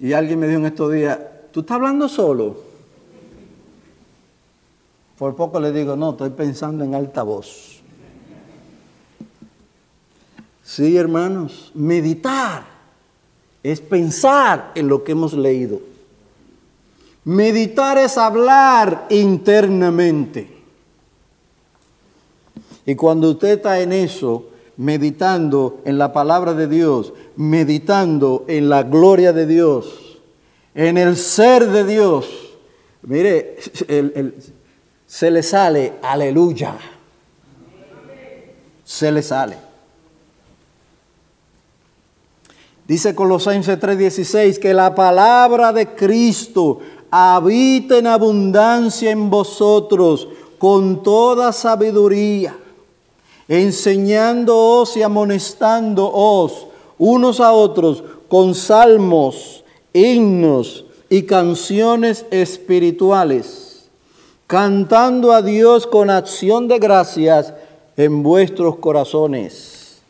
Y 0.00 0.14
alguien 0.14 0.38
me 0.38 0.48
dijo 0.48 0.60
en 0.60 0.66
estos 0.66 0.92
días, 0.92 1.18
¿tú 1.52 1.60
estás 1.60 1.74
hablando 1.74 2.08
solo? 2.08 2.56
Por 5.18 5.36
poco 5.36 5.60
le 5.60 5.70
digo, 5.70 5.94
no, 5.94 6.12
estoy 6.12 6.30
pensando 6.30 6.82
en 6.82 6.94
alta 6.94 7.22
voz. 7.22 7.82
Sí, 10.64 10.96
hermanos, 10.96 11.70
meditar 11.74 12.64
es 13.62 13.82
pensar 13.82 14.72
en 14.74 14.88
lo 14.88 15.04
que 15.04 15.12
hemos 15.12 15.34
leído. 15.34 15.82
Meditar 17.24 17.98
es 17.98 18.16
hablar 18.16 19.06
internamente. 19.10 20.62
Y 22.86 22.94
cuando 22.94 23.32
usted 23.32 23.48
está 23.58 23.78
en 23.80 23.92
eso, 23.92 24.46
meditando 24.80 25.82
en 25.84 25.98
la 25.98 26.10
palabra 26.10 26.54
de 26.54 26.66
Dios, 26.66 27.12
meditando 27.36 28.46
en 28.48 28.70
la 28.70 28.82
gloria 28.82 29.34
de 29.34 29.44
Dios, 29.44 30.18
en 30.74 30.96
el 30.96 31.18
ser 31.18 31.66
de 31.68 31.84
Dios. 31.84 32.26
Mire, 33.02 33.58
se 35.06 35.30
le 35.30 35.42
sale, 35.42 35.92
aleluya. 36.00 36.78
Se 38.82 39.12
le 39.12 39.22
sale. 39.22 39.58
Dice 42.88 43.14
Colosenses 43.14 43.78
3:16 43.78 44.58
que 44.58 44.72
la 44.72 44.94
palabra 44.94 45.74
de 45.74 45.88
Cristo 45.94 46.80
habita 47.10 47.98
en 47.98 48.06
abundancia 48.06 49.10
en 49.10 49.28
vosotros 49.28 50.26
con 50.58 51.02
toda 51.02 51.52
sabiduría 51.52 52.56
enseñándoos 53.50 54.96
y 54.96 55.02
amonestándoos 55.02 56.68
unos 56.98 57.40
a 57.40 57.52
otros 57.52 58.04
con 58.28 58.54
salmos, 58.54 59.64
himnos 59.92 60.84
y 61.08 61.24
canciones 61.24 62.24
espirituales, 62.30 63.90
cantando 64.46 65.32
a 65.32 65.42
Dios 65.42 65.88
con 65.88 66.10
acción 66.10 66.68
de 66.68 66.78
gracias 66.78 67.52
en 67.96 68.22
vuestros 68.22 68.76
corazones. 68.76 70.00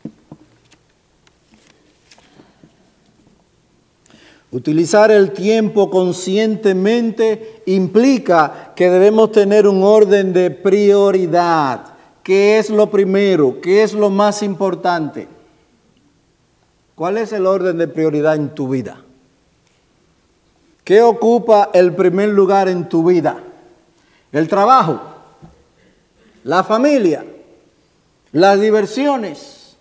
Utilizar 4.53 5.11
el 5.11 5.33
tiempo 5.33 5.89
conscientemente 5.89 7.63
implica 7.65 8.75
que 8.77 8.91
debemos 8.91 9.33
tener 9.33 9.67
un 9.67 9.83
orden 9.83 10.35
de 10.35 10.51
prioridad. 10.51 12.00
¿Qué 12.23 12.59
es 12.59 12.71
lo 12.71 12.91
primero? 12.91 13.61
¿Qué 13.61 13.83
es 13.83 13.93
lo 13.93 14.11
más 14.11 14.43
importante? 14.43 15.29
¿Cuál 16.95 17.19
es 17.19 17.33
el 17.33 17.47
orden 17.47 17.79
de 17.79 17.89
prioridad 17.89 18.37
en 18.37 18.55
tu 18.55 18.69
vida? 18.69 19.03
¿Qué 20.85 21.03
ocupa 21.03 21.71
el 21.73 21.95
primer 21.95 22.29
lugar 22.29 22.69
en 22.69 22.89
tu 22.89 23.05
vida? 23.05 23.43
El 24.33 24.49
trabajo, 24.49 25.01
la 26.45 26.63
familia, 26.63 27.25
las 28.33 28.61
diversiones. 28.61 29.77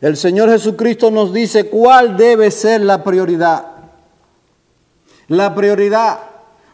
El 0.00 0.16
Señor 0.16 0.50
Jesucristo 0.50 1.10
nos 1.10 1.32
dice 1.32 1.68
cuál 1.68 2.16
debe 2.16 2.50
ser 2.50 2.80
la 2.80 3.04
prioridad. 3.04 3.66
La 5.28 5.54
prioridad, 5.54 6.20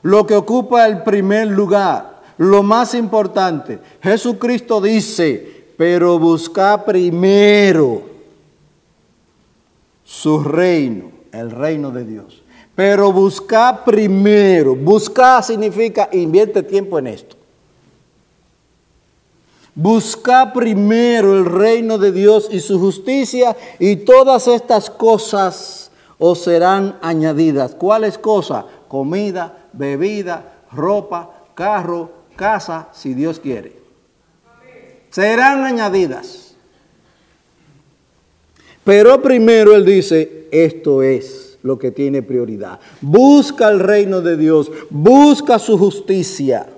lo 0.02 0.26
que 0.26 0.36
ocupa 0.36 0.86
el 0.86 1.02
primer 1.02 1.48
lugar. 1.48 2.15
Lo 2.38 2.62
más 2.62 2.94
importante, 2.94 3.78
Jesucristo 4.02 4.80
dice, 4.80 5.66
pero 5.76 6.18
busca 6.18 6.84
primero 6.84 8.02
su 10.04 10.42
reino, 10.42 11.10
el 11.32 11.50
reino 11.50 11.90
de 11.90 12.04
Dios. 12.04 12.42
Pero 12.74 13.10
busca 13.10 13.84
primero, 13.84 14.76
buscar 14.76 15.42
significa 15.42 16.10
invierte 16.12 16.62
tiempo 16.62 16.98
en 16.98 17.06
esto. 17.06 17.36
Busca 19.74 20.52
primero 20.52 21.36
el 21.36 21.44
reino 21.44 21.98
de 21.98 22.12
Dios 22.12 22.48
y 22.50 22.60
su 22.60 22.78
justicia 22.78 23.56
y 23.78 23.96
todas 23.96 24.46
estas 24.48 24.88
cosas 24.88 25.90
os 26.18 26.38
serán 26.40 26.98
añadidas. 27.02 27.74
¿Cuáles 27.74 28.16
cosas? 28.16 28.64
Comida, 28.88 29.68
bebida, 29.72 30.62
ropa, 30.72 31.30
carro, 31.54 32.10
casa, 32.36 32.88
si 32.92 33.14
Dios 33.14 33.40
quiere. 33.40 33.72
Serán 35.10 35.64
añadidas. 35.64 36.54
Pero 38.84 39.20
primero 39.20 39.74
Él 39.74 39.84
dice, 39.84 40.46
esto 40.52 41.02
es 41.02 41.58
lo 41.62 41.78
que 41.78 41.90
tiene 41.90 42.22
prioridad. 42.22 42.78
Busca 43.00 43.68
el 43.68 43.80
reino 43.80 44.20
de 44.20 44.36
Dios, 44.36 44.70
busca 44.90 45.58
su 45.58 45.76
justicia. 45.76 46.68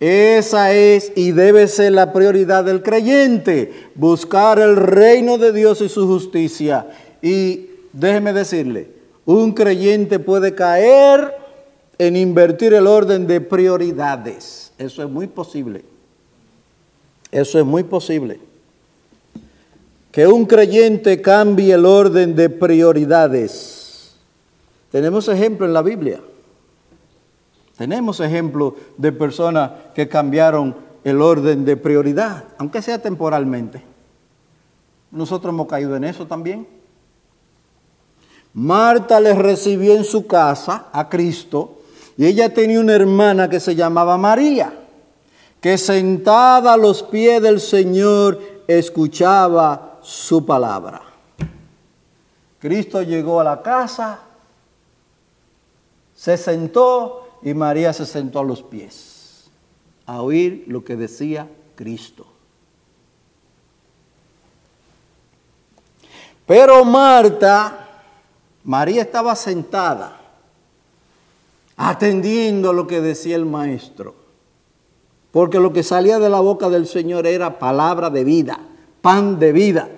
Esa 0.00 0.72
es 0.72 1.12
y 1.14 1.30
debe 1.30 1.68
ser 1.68 1.92
la 1.92 2.12
prioridad 2.12 2.64
del 2.64 2.82
creyente, 2.82 3.72
buscar 3.94 4.58
el 4.58 4.74
reino 4.74 5.38
de 5.38 5.52
Dios 5.52 5.80
y 5.80 5.88
su 5.88 6.08
justicia. 6.08 6.88
Y 7.22 7.66
déjeme 7.92 8.32
decirle, 8.32 8.90
un 9.24 9.52
creyente 9.52 10.18
puede 10.18 10.56
caer 10.56 11.41
en 12.06 12.16
invertir 12.16 12.74
el 12.74 12.88
orden 12.88 13.28
de 13.28 13.40
prioridades. 13.40 14.72
Eso 14.76 15.04
es 15.04 15.08
muy 15.08 15.28
posible. 15.28 15.84
Eso 17.30 17.60
es 17.60 17.64
muy 17.64 17.84
posible. 17.84 18.40
Que 20.10 20.26
un 20.26 20.44
creyente 20.44 21.22
cambie 21.22 21.74
el 21.74 21.86
orden 21.86 22.34
de 22.34 22.50
prioridades. 22.50 24.16
Tenemos 24.90 25.28
ejemplo 25.28 25.64
en 25.64 25.72
la 25.72 25.82
Biblia. 25.82 26.20
Tenemos 27.76 28.18
ejemplo 28.18 28.74
de 28.98 29.12
personas 29.12 29.70
que 29.94 30.08
cambiaron 30.08 30.74
el 31.04 31.22
orden 31.22 31.64
de 31.64 31.76
prioridad, 31.76 32.46
aunque 32.58 32.82
sea 32.82 33.00
temporalmente. 33.00 33.80
Nosotros 35.12 35.54
hemos 35.54 35.68
caído 35.68 35.94
en 35.94 36.02
eso 36.02 36.26
también. 36.26 36.66
Marta 38.54 39.20
le 39.20 39.34
recibió 39.34 39.94
en 39.94 40.02
su 40.02 40.26
casa 40.26 40.88
a 40.92 41.08
Cristo 41.08 41.78
y 42.16 42.26
ella 42.26 42.52
tenía 42.52 42.80
una 42.80 42.94
hermana 42.94 43.48
que 43.48 43.60
se 43.60 43.74
llamaba 43.74 44.16
María, 44.16 44.72
que 45.60 45.78
sentada 45.78 46.74
a 46.74 46.76
los 46.76 47.02
pies 47.02 47.40
del 47.40 47.60
Señor 47.60 48.40
escuchaba 48.66 49.98
su 50.02 50.44
palabra. 50.44 51.02
Cristo 52.58 53.02
llegó 53.02 53.40
a 53.40 53.44
la 53.44 53.62
casa, 53.62 54.20
se 56.14 56.36
sentó 56.36 57.38
y 57.42 57.54
María 57.54 57.92
se 57.92 58.06
sentó 58.06 58.40
a 58.40 58.44
los 58.44 58.62
pies 58.62 59.12
a 60.06 60.20
oír 60.22 60.64
lo 60.66 60.84
que 60.84 60.96
decía 60.96 61.48
Cristo. 61.74 62.26
Pero 66.46 66.84
Marta, 66.84 67.88
María 68.64 69.02
estaba 69.02 69.34
sentada, 69.34 70.20
atendiendo 71.84 72.72
lo 72.72 72.86
que 72.86 73.00
decía 73.00 73.34
el 73.34 73.44
maestro, 73.44 74.14
porque 75.32 75.58
lo 75.58 75.72
que 75.72 75.82
salía 75.82 76.20
de 76.20 76.30
la 76.30 76.38
boca 76.38 76.70
del 76.70 76.86
Señor 76.86 77.26
era 77.26 77.58
palabra 77.58 78.08
de 78.08 78.22
vida, 78.22 78.60
pan 79.00 79.40
de 79.40 79.52
vida. 79.52 79.88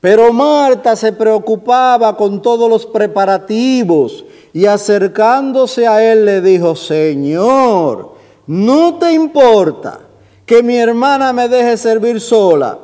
Pero 0.00 0.32
Marta 0.32 0.96
se 0.96 1.12
preocupaba 1.12 2.16
con 2.16 2.40
todos 2.40 2.70
los 2.70 2.86
preparativos 2.86 4.24
y 4.54 4.64
acercándose 4.64 5.86
a 5.86 6.02
él 6.10 6.24
le 6.24 6.40
dijo, 6.40 6.74
Señor, 6.74 8.14
¿no 8.46 8.94
te 8.98 9.12
importa 9.12 10.00
que 10.46 10.62
mi 10.62 10.78
hermana 10.78 11.34
me 11.34 11.46
deje 11.46 11.76
servir 11.76 12.22
sola? 12.22 12.78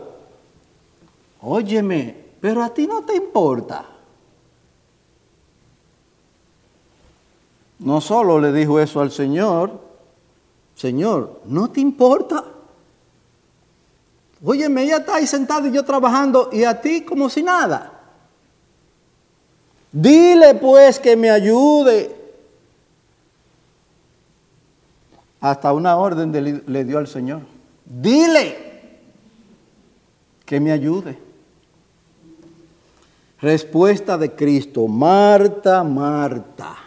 Óyeme, 1.41 2.15
pero 2.43 2.63
a 2.63 2.75
ti 2.75 2.87
no 2.87 3.05
te 3.05 3.17
importa. 3.17 3.94
No 7.85 8.01
solo 8.01 8.41
le 8.41 8.51
dijo 8.51 8.81
eso 8.81 9.03
al 9.03 9.13
Señor, 9.13 9.79
Señor, 10.75 11.43
¿no 11.45 11.69
te 11.69 11.81
importa? 11.81 12.43
Óyeme, 14.43 14.85
ella 14.85 14.97
está 14.97 15.17
ahí 15.17 15.27
sentada 15.27 15.69
y 15.69 15.73
yo 15.73 15.85
trabajando 15.85 16.49
y 16.51 16.65
a 16.65 16.81
ti 16.81 17.03
como 17.03 17.29
si 17.29 17.43
nada. 17.43 17.93
Dile 19.93 20.55
pues 20.55 20.99
que 20.99 21.15
me 21.15 21.31
ayude. 21.31 22.17
Hasta 25.43 25.71
una 25.75 25.99
orden 25.99 26.65
le 26.67 26.85
dio 26.85 26.97
al 26.97 27.07
Señor. 27.07 27.43
Dile 27.85 28.57
que 30.47 30.59
me 30.59 30.73
ayude. 30.73 31.19
Respuesta 33.43 34.17
de 34.17 34.35
Cristo, 34.35 34.89
Marta, 34.89 35.85
Marta, 35.85 36.84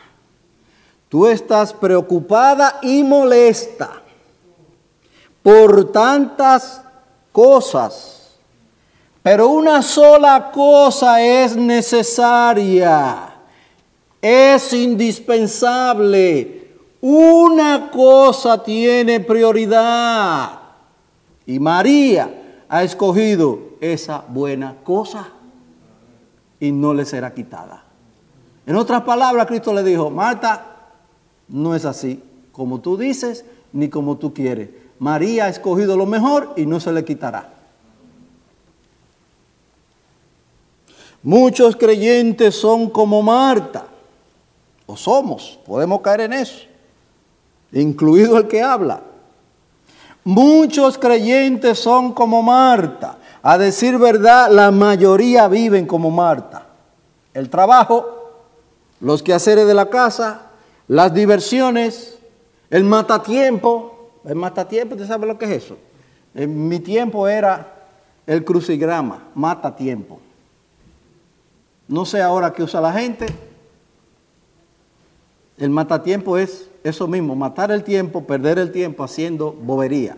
tú 1.09 1.27
estás 1.27 1.73
preocupada 1.73 2.79
y 2.81 3.03
molesta 3.03 4.01
por 5.41 5.91
tantas 5.91 6.81
cosas 7.31 8.17
pero 9.27 9.49
una 9.49 9.81
sola 9.81 10.51
cosa 10.53 11.21
es 11.21 11.57
necesaria, 11.57 13.35
es 14.21 14.71
indispensable. 14.71 16.71
Una 17.01 17.91
cosa 17.91 18.63
tiene 18.63 19.19
prioridad. 19.19 20.59
Y 21.45 21.59
María 21.59 22.63
ha 22.69 22.83
escogido 22.83 23.59
esa 23.81 24.23
buena 24.29 24.77
cosa 24.85 25.27
y 26.57 26.71
no 26.71 26.93
le 26.93 27.03
será 27.03 27.33
quitada. 27.33 27.83
En 28.65 28.77
otras 28.77 29.01
palabras, 29.01 29.45
Cristo 29.45 29.73
le 29.73 29.83
dijo, 29.83 30.09
Marta, 30.09 30.76
no 31.47 31.75
es 31.75 31.85
así 31.85 32.21
como 32.51 32.81
tú 32.81 32.97
dices 32.97 33.45
ni 33.71 33.87
como 33.87 34.17
tú 34.17 34.33
quieres. 34.33 34.69
María 34.97 35.45
ha 35.45 35.49
escogido 35.49 35.95
lo 35.95 36.07
mejor 36.07 36.53
y 36.57 36.65
no 36.65 36.79
se 36.79 36.91
le 36.91 37.05
quitará. 37.05 37.53
Muchos 41.21 41.75
creyentes 41.75 42.55
son 42.55 42.89
como 42.89 43.21
Marta, 43.21 43.85
o 44.85 44.95
somos, 44.95 45.59
podemos 45.65 46.01
caer 46.01 46.21
en 46.21 46.33
eso, 46.33 46.65
incluido 47.71 48.37
el 48.37 48.47
que 48.47 48.61
habla. 48.61 49.01
Muchos 50.23 50.97
creyentes 50.97 51.79
son 51.79 52.13
como 52.13 52.41
Marta. 52.41 53.17
A 53.43 53.57
decir 53.57 53.97
verdad, 53.97 54.49
la 54.51 54.71
mayoría 54.71 55.47
viven 55.47 55.85
como 55.85 56.09
Marta. 56.09 56.65
El 57.33 57.49
trabajo, 57.49 58.31
los 58.99 59.21
quehaceres 59.21 59.67
de 59.67 59.73
la 59.73 59.89
casa, 59.89 60.46
las 60.87 61.13
diversiones, 61.13 62.17
el 62.69 62.83
matatiempo. 62.83 63.93
El 64.25 64.35
matatiempo, 64.35 64.95
¿usted 64.95 65.07
sabe 65.07 65.25
lo 65.25 65.37
que 65.37 65.45
es 65.45 65.63
eso? 65.63 65.77
En 66.35 66.67
mi 66.67 66.79
tiempo 66.79 67.27
era 67.27 67.87
el 68.25 68.43
crucigrama, 68.43 69.29
matatiempo. 69.33 70.19
No 71.87 72.05
sé 72.05 72.21
ahora 72.21 72.51
qué 72.51 72.63
usa 72.63 72.81
la 72.81 72.91
gente. 72.91 73.25
El 75.57 75.69
matatiempo 75.69 76.37
es 76.37 76.69
eso 76.83 77.07
mismo, 77.07 77.35
matar 77.35 77.71
el 77.71 77.83
tiempo, 77.83 78.23
perder 78.25 78.59
el 78.59 78.71
tiempo 78.71 79.03
haciendo 79.03 79.51
bobería. 79.51 80.17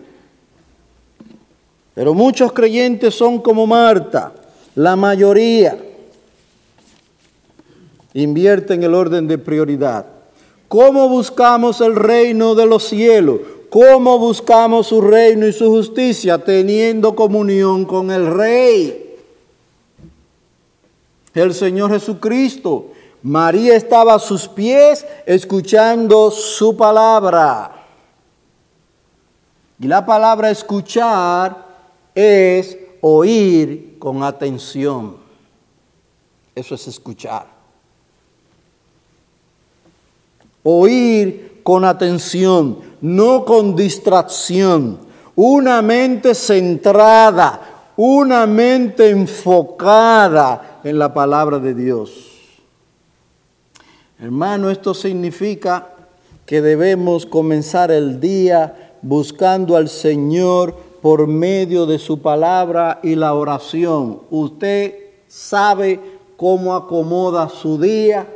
Pero 1.94 2.14
muchos 2.14 2.52
creyentes 2.52 3.14
son 3.14 3.40
como 3.40 3.66
Marta, 3.66 4.32
la 4.74 4.96
mayoría 4.96 5.78
invierten 8.12 8.82
el 8.82 8.94
orden 8.94 9.26
de 9.26 9.38
prioridad. 9.38 10.19
¿Cómo 10.70 11.08
buscamos 11.08 11.80
el 11.80 11.96
reino 11.96 12.54
de 12.54 12.64
los 12.64 12.84
cielos? 12.84 13.40
¿Cómo 13.70 14.20
buscamos 14.20 14.86
su 14.86 15.00
reino 15.00 15.48
y 15.48 15.52
su 15.52 15.68
justicia? 15.68 16.38
Teniendo 16.38 17.16
comunión 17.16 17.84
con 17.84 18.12
el 18.12 18.28
rey 18.28 19.16
el 21.34 21.54
Señor 21.54 21.90
Jesucristo. 21.90 22.92
María 23.20 23.74
estaba 23.74 24.14
a 24.14 24.20
sus 24.20 24.46
pies 24.46 25.04
escuchando 25.26 26.30
su 26.30 26.76
palabra. 26.76 27.72
Y 29.80 29.88
la 29.88 30.06
palabra 30.06 30.52
escuchar 30.52 31.66
es 32.14 32.78
oír 33.00 33.96
con 33.98 34.22
atención. 34.22 35.16
Eso 36.54 36.76
es 36.76 36.86
escuchar. 36.86 37.49
Oír 40.62 41.60
con 41.62 41.84
atención, 41.84 42.78
no 43.00 43.44
con 43.44 43.76
distracción. 43.76 44.98
Una 45.34 45.80
mente 45.82 46.34
centrada, 46.34 47.60
una 47.96 48.46
mente 48.46 49.10
enfocada 49.10 50.80
en 50.84 50.98
la 50.98 51.12
palabra 51.12 51.58
de 51.58 51.74
Dios. 51.74 52.10
Hermano, 54.18 54.68
esto 54.68 54.92
significa 54.92 55.88
que 56.44 56.60
debemos 56.60 57.24
comenzar 57.24 57.90
el 57.90 58.20
día 58.20 58.94
buscando 59.02 59.76
al 59.76 59.88
Señor 59.88 60.74
por 61.00 61.26
medio 61.26 61.86
de 61.86 61.98
su 61.98 62.20
palabra 62.20 63.00
y 63.02 63.14
la 63.14 63.34
oración. 63.34 64.20
Usted 64.30 64.94
sabe 65.28 66.00
cómo 66.36 66.74
acomoda 66.74 67.48
su 67.48 67.80
día, 67.80 68.26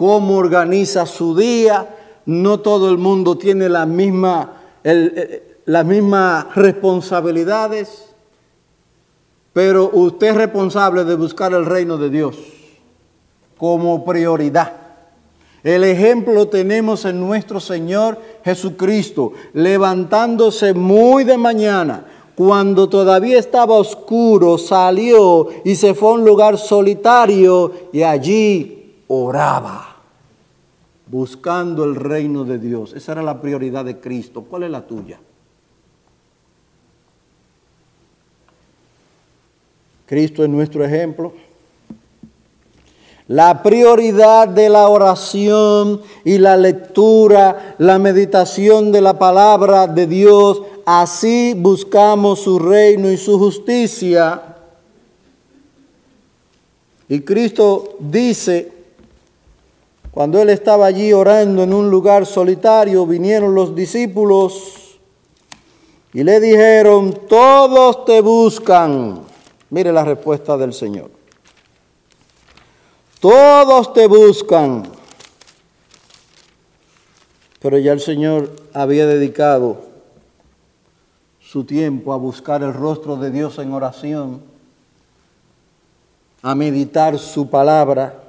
cómo 0.00 0.38
organiza 0.38 1.04
su 1.04 1.36
día. 1.36 1.86
No 2.24 2.60
todo 2.60 2.88
el 2.88 2.96
mundo 2.96 3.36
tiene 3.36 3.68
la 3.68 3.84
misma, 3.84 4.54
eh, 4.82 5.58
las 5.66 5.84
mismas 5.84 6.54
responsabilidades, 6.54 8.14
pero 9.52 9.90
usted 9.92 10.28
es 10.28 10.36
responsable 10.36 11.04
de 11.04 11.16
buscar 11.16 11.52
el 11.52 11.66
reino 11.66 11.98
de 11.98 12.08
Dios 12.08 12.38
como 13.58 14.02
prioridad. 14.02 14.72
El 15.62 15.84
ejemplo 15.84 16.48
tenemos 16.48 17.04
en 17.04 17.20
nuestro 17.20 17.60
Señor 17.60 18.18
Jesucristo, 18.42 19.34
levantándose 19.52 20.72
muy 20.72 21.24
de 21.24 21.36
mañana, 21.36 22.06
cuando 22.34 22.88
todavía 22.88 23.38
estaba 23.38 23.74
oscuro, 23.74 24.56
salió 24.56 25.48
y 25.62 25.74
se 25.74 25.92
fue 25.92 26.08
a 26.08 26.12
un 26.12 26.24
lugar 26.24 26.56
solitario 26.56 27.70
y 27.92 28.02
allí 28.02 28.80
oraba, 29.12 29.89
buscando 31.10 31.84
el 31.84 31.96
reino 31.96 32.44
de 32.44 32.58
Dios. 32.58 32.92
Esa 32.94 33.12
era 33.12 33.22
la 33.22 33.40
prioridad 33.40 33.84
de 33.84 33.98
Cristo. 33.98 34.42
¿Cuál 34.48 34.62
es 34.62 34.70
la 34.70 34.86
tuya? 34.86 35.18
Cristo 40.06 40.44
es 40.44 40.50
nuestro 40.50 40.84
ejemplo. 40.84 41.32
La 43.26 43.62
prioridad 43.62 44.48
de 44.48 44.68
la 44.68 44.88
oración 44.88 46.00
y 46.24 46.38
la 46.38 46.56
lectura, 46.56 47.76
la 47.78 47.98
meditación 47.98 48.90
de 48.90 49.00
la 49.00 49.18
palabra 49.18 49.86
de 49.86 50.06
Dios, 50.08 50.62
así 50.84 51.54
buscamos 51.56 52.40
su 52.40 52.58
reino 52.58 53.10
y 53.10 53.16
su 53.16 53.38
justicia. 53.38 54.42
Y 57.08 57.20
Cristo 57.20 57.96
dice, 58.00 58.79
cuando 60.10 60.40
él 60.42 60.50
estaba 60.50 60.86
allí 60.86 61.12
orando 61.12 61.62
en 61.62 61.72
un 61.72 61.90
lugar 61.90 62.26
solitario, 62.26 63.06
vinieron 63.06 63.54
los 63.54 63.74
discípulos 63.74 64.98
y 66.12 66.24
le 66.24 66.40
dijeron, 66.40 67.14
todos 67.28 68.04
te 68.04 68.20
buscan. 68.20 69.22
Mire 69.70 69.92
la 69.92 70.04
respuesta 70.04 70.56
del 70.56 70.72
Señor. 70.72 71.10
Todos 73.20 73.92
te 73.92 74.08
buscan. 74.08 74.88
Pero 77.60 77.78
ya 77.78 77.92
el 77.92 78.00
Señor 78.00 78.50
había 78.72 79.06
dedicado 79.06 79.90
su 81.40 81.64
tiempo 81.64 82.12
a 82.12 82.16
buscar 82.16 82.62
el 82.62 82.72
rostro 82.72 83.16
de 83.16 83.30
Dios 83.30 83.58
en 83.58 83.72
oración, 83.72 84.42
a 86.42 86.54
meditar 86.54 87.18
su 87.18 87.50
palabra, 87.50 88.19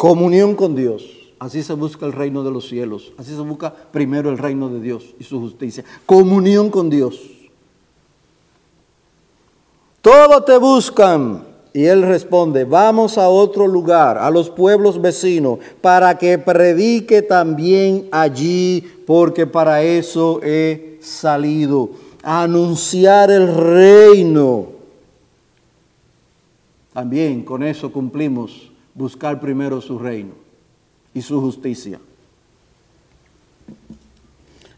comunión 0.00 0.54
con 0.54 0.74
Dios. 0.74 1.04
Así 1.38 1.62
se 1.62 1.74
busca 1.74 2.06
el 2.06 2.12
reino 2.12 2.42
de 2.42 2.50
los 2.50 2.66
cielos. 2.66 3.12
Así 3.18 3.32
se 3.32 3.42
busca 3.42 3.70
primero 3.70 4.30
el 4.30 4.38
reino 4.38 4.70
de 4.70 4.80
Dios 4.80 5.04
y 5.18 5.24
su 5.24 5.38
justicia. 5.38 5.84
Comunión 6.06 6.70
con 6.70 6.88
Dios. 6.88 7.20
Todos 10.00 10.46
te 10.46 10.56
buscan. 10.56 11.44
Y 11.74 11.84
él 11.84 12.00
responde, 12.00 12.64
vamos 12.64 13.18
a 13.18 13.28
otro 13.28 13.68
lugar, 13.68 14.16
a 14.16 14.30
los 14.30 14.48
pueblos 14.48 14.98
vecinos, 15.02 15.58
para 15.82 16.16
que 16.16 16.38
predique 16.38 17.20
también 17.20 18.08
allí, 18.10 18.82
porque 19.06 19.46
para 19.46 19.82
eso 19.82 20.40
he 20.42 20.98
salido, 21.02 21.90
a 22.22 22.44
anunciar 22.44 23.30
el 23.30 23.54
reino. 23.54 24.68
También 26.94 27.44
con 27.44 27.62
eso 27.62 27.92
cumplimos, 27.92 28.69
buscar 29.00 29.40
primero 29.40 29.80
su 29.80 29.98
reino 29.98 30.34
y 31.14 31.22
su 31.22 31.40
justicia. 31.40 31.98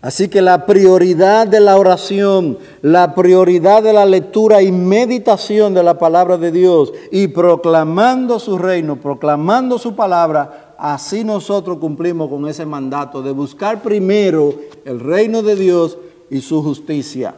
Así 0.01 0.29
que 0.29 0.41
la 0.41 0.65
prioridad 0.67 1.47
de 1.47 1.61
la 1.61 1.77
oración, 1.77 2.59
la 2.83 3.15
prioridad 3.15 3.83
de 3.83 3.93
la 3.93 4.07
lectura 4.07 4.63
y 4.63 4.73
meditación 4.73 5.75
de 5.75 5.83
la 5.83 5.99
palabra 5.99 6.37
de 6.39 6.51
Dios 6.51 6.93
y 7.11 7.29
proclamando 7.29 8.39
su 8.39 8.59
reino, 8.59 8.97
proclamando 8.97 9.79
su 9.79 9.95
palabra, 9.95 10.75
así 10.79 11.23
nosotros 11.23 11.79
cumplimos 11.79 12.29
con 12.29 12.49
ese 12.49 12.67
mandato 12.67 13.23
de 13.23 13.31
buscar 13.31 13.83
primero 13.83 14.55
el 14.85 14.99
reino 14.99 15.43
de 15.43 15.55
Dios 15.55 15.99
y 16.31 16.41
su 16.41 16.63
justicia. 16.63 17.37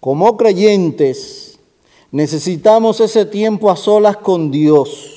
Como 0.00 0.36
creyentes 0.36 1.55
necesitamos 2.16 3.00
ese 3.00 3.26
tiempo 3.26 3.70
a 3.70 3.76
solas 3.76 4.16
con 4.16 4.50
Dios 4.50 5.16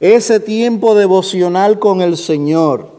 ese 0.00 0.40
tiempo 0.40 0.94
devocional 0.94 1.78
con 1.78 2.02
el 2.02 2.16
Señor. 2.16 2.90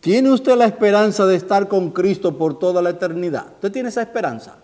¿Tiene 0.00 0.32
usted 0.32 0.56
la 0.56 0.66
esperanza 0.66 1.26
de 1.26 1.36
estar 1.36 1.68
con 1.68 1.90
Cristo 1.90 2.36
por 2.36 2.58
toda 2.58 2.82
la 2.82 2.90
eternidad? 2.90 3.52
¿Usted 3.54 3.70
tiene 3.70 3.90
esa 3.90 4.02
esperanza? 4.02 4.56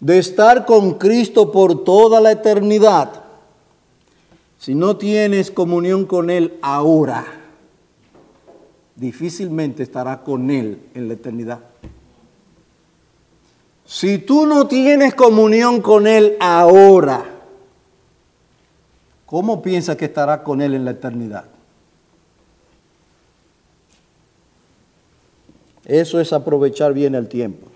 De 0.00 0.18
estar 0.18 0.64
con 0.64 0.94
Cristo 0.94 1.52
por 1.52 1.84
toda 1.84 2.20
la 2.20 2.32
eternidad. 2.32 3.24
Si 4.58 4.74
no 4.74 4.96
tienes 4.96 5.50
comunión 5.50 6.06
con 6.06 6.30
Él 6.30 6.58
ahora, 6.62 7.26
difícilmente 8.96 9.82
estará 9.82 10.22
con 10.22 10.50
Él 10.50 10.80
en 10.94 11.08
la 11.08 11.14
eternidad. 11.14 11.73
Si 13.94 14.18
tú 14.18 14.44
no 14.44 14.66
tienes 14.66 15.14
comunión 15.14 15.80
con 15.80 16.08
Él 16.08 16.36
ahora, 16.40 17.24
¿cómo 19.24 19.62
piensa 19.62 19.96
que 19.96 20.06
estará 20.06 20.42
con 20.42 20.60
Él 20.60 20.74
en 20.74 20.84
la 20.84 20.90
eternidad? 20.90 21.44
Eso 25.84 26.18
es 26.18 26.32
aprovechar 26.32 26.92
bien 26.92 27.14
el 27.14 27.28
tiempo. 27.28 27.68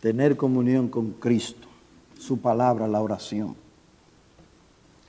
Tener 0.00 0.38
comunión 0.38 0.88
con 0.88 1.10
Cristo, 1.10 1.68
su 2.18 2.38
palabra, 2.38 2.88
la 2.88 3.02
oración. 3.02 3.56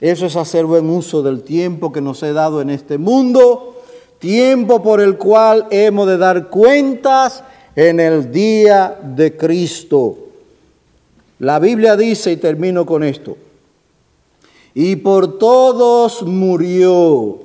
Eso 0.01 0.25
es 0.25 0.35
hacer 0.35 0.65
buen 0.65 0.89
uso 0.89 1.23
del 1.23 1.43
tiempo 1.43 1.93
que 1.93 2.01
nos 2.01 2.21
he 2.21 2.33
dado 2.33 2.59
en 2.59 2.69
este 2.69 2.97
mundo, 2.97 3.81
tiempo 4.19 4.83
por 4.83 4.99
el 4.99 5.17
cual 5.17 5.67
hemos 5.71 6.05
de 6.05 6.17
dar 6.17 6.49
cuentas 6.49 7.45
en 7.79 8.01
el 8.01 8.29
día 8.29 8.99
de 9.01 9.37
Cristo. 9.37 10.17
La 11.39 11.59
Biblia 11.59 11.95
dice, 11.95 12.33
y 12.33 12.35
termino 12.35 12.85
con 12.85 13.05
esto, 13.05 13.37
y 14.73 14.97
por 14.97 15.39
todos 15.39 16.23
murió, 16.23 17.39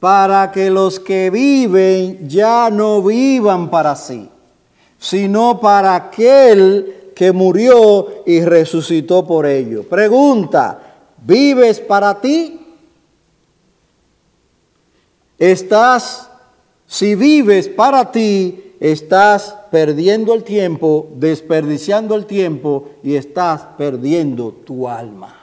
para 0.00 0.50
que 0.50 0.70
los 0.70 0.98
que 0.98 1.28
viven 1.28 2.26
ya 2.26 2.70
no 2.70 3.02
vivan 3.02 3.68
para 3.68 3.94
sí, 3.96 4.30
sino 4.98 5.60
para 5.60 5.94
aquel 5.94 7.10
que 7.14 7.32
murió 7.32 8.22
y 8.24 8.40
resucitó 8.40 9.26
por 9.26 9.44
ellos. 9.44 9.84
Pregunta, 9.84 10.96
¿vives 11.22 11.80
para 11.80 12.18
ti? 12.18 12.60
Estás, 15.38 16.30
si 16.86 17.14
vives 17.14 17.68
para 17.68 18.10
ti, 18.10 18.62
estás 18.80 19.54
perdiendo 19.70 20.34
el 20.34 20.44
tiempo, 20.44 21.08
desperdiciando 21.16 22.14
el 22.14 22.26
tiempo 22.26 22.90
y 23.02 23.14
estás 23.16 23.62
perdiendo 23.76 24.52
tu 24.52 24.88
alma. 24.88 25.34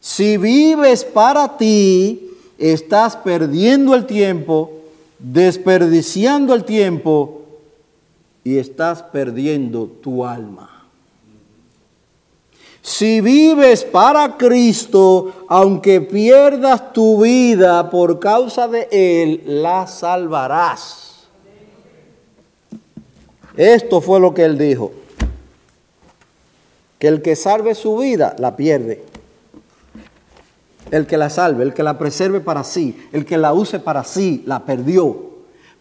Si 0.00 0.36
vives 0.36 1.04
para 1.04 1.56
ti, 1.56 2.30
estás 2.58 3.16
perdiendo 3.16 3.94
el 3.94 4.06
tiempo, 4.06 4.70
desperdiciando 5.18 6.54
el 6.54 6.64
tiempo 6.64 7.42
y 8.44 8.56
estás 8.56 9.02
perdiendo 9.02 9.86
tu 9.86 10.24
alma. 10.24 10.80
Si 12.82 13.20
vives 13.20 13.84
para 13.84 14.38
Cristo, 14.38 15.44
aunque 15.48 16.00
pierdas 16.00 16.94
tu 16.94 17.22
vida 17.22 17.90
por 17.90 18.18
causa 18.18 18.68
de 18.68 18.88
Él, 18.90 19.42
la 19.44 19.86
salvarás. 19.86 21.09
Esto 23.60 24.00
fue 24.00 24.18
lo 24.20 24.32
que 24.32 24.42
Él 24.42 24.56
dijo. 24.56 24.90
Que 26.98 27.08
el 27.08 27.20
que 27.20 27.36
salve 27.36 27.74
su 27.74 27.98
vida, 27.98 28.34
la 28.38 28.56
pierde. 28.56 29.04
el 30.90 31.06
que 31.06 31.18
la 31.18 31.28
salve, 31.28 31.62
el 31.64 31.74
que 31.74 31.82
la 31.82 31.98
preserve 31.98 32.40
para 32.40 32.64
sí, 32.64 33.08
el 33.12 33.26
que 33.26 33.36
la 33.36 33.52
use 33.52 33.78
para 33.78 34.02
sí, 34.02 34.42
la 34.46 34.60
perdió. 34.64 35.24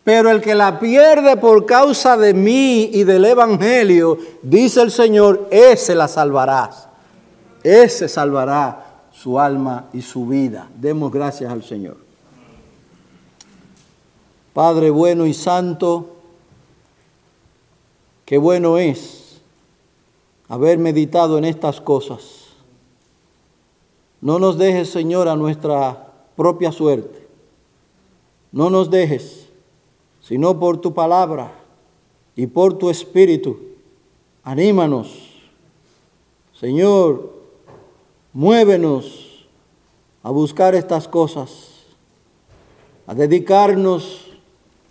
Pero 0.03 0.29
el 0.29 0.41
que 0.41 0.55
la 0.55 0.77
pierde 0.77 1.37
por 1.37 1.65
causa 1.65 2.17
de 2.17 2.33
mí 2.33 2.89
y 2.91 3.05
del 3.05 3.23
Evangelio, 3.23 4.17
dice 4.43 4.81
el 4.81 4.91
Señor, 4.91 5.47
ese 5.49 5.95
la 5.95 6.09
salvarás. 6.09 6.89
Ese 7.63 8.09
salvará 8.09 9.03
su 9.13 9.39
alma 9.39 9.85
y 9.93 10.01
su 10.01 10.27
vida. 10.27 10.67
Demos 10.75 11.13
gracias 11.13 11.49
al 11.49 11.63
Señor. 11.63 11.95
Padre 14.53 14.89
bueno 14.89 15.25
y 15.25 15.33
santo, 15.33 16.18
qué 18.29 18.37
bueno 18.37 18.77
es 18.77 19.41
haber 20.47 20.77
meditado 20.77 21.39
en 21.39 21.45
estas 21.45 21.81
cosas. 21.81 22.45
No 24.21 24.37
nos 24.37 24.59
dejes, 24.59 24.91
Señor, 24.91 25.27
a 25.27 25.35
nuestra 25.35 26.13
propia 26.35 26.71
suerte. 26.71 27.27
No 28.51 28.69
nos 28.69 28.91
dejes, 28.91 29.49
sino 30.21 30.59
por 30.59 30.79
tu 30.79 30.93
palabra 30.93 31.51
y 32.35 32.45
por 32.45 32.77
tu 32.77 32.91
espíritu. 32.91 33.57
Anímanos. 34.43 35.41
Señor, 36.53 37.39
Muévenos 38.31 39.47
a 40.21 40.29
buscar 40.29 40.75
estas 40.75 41.07
cosas, 41.07 41.87
a 43.07 43.15
dedicarnos 43.15 44.27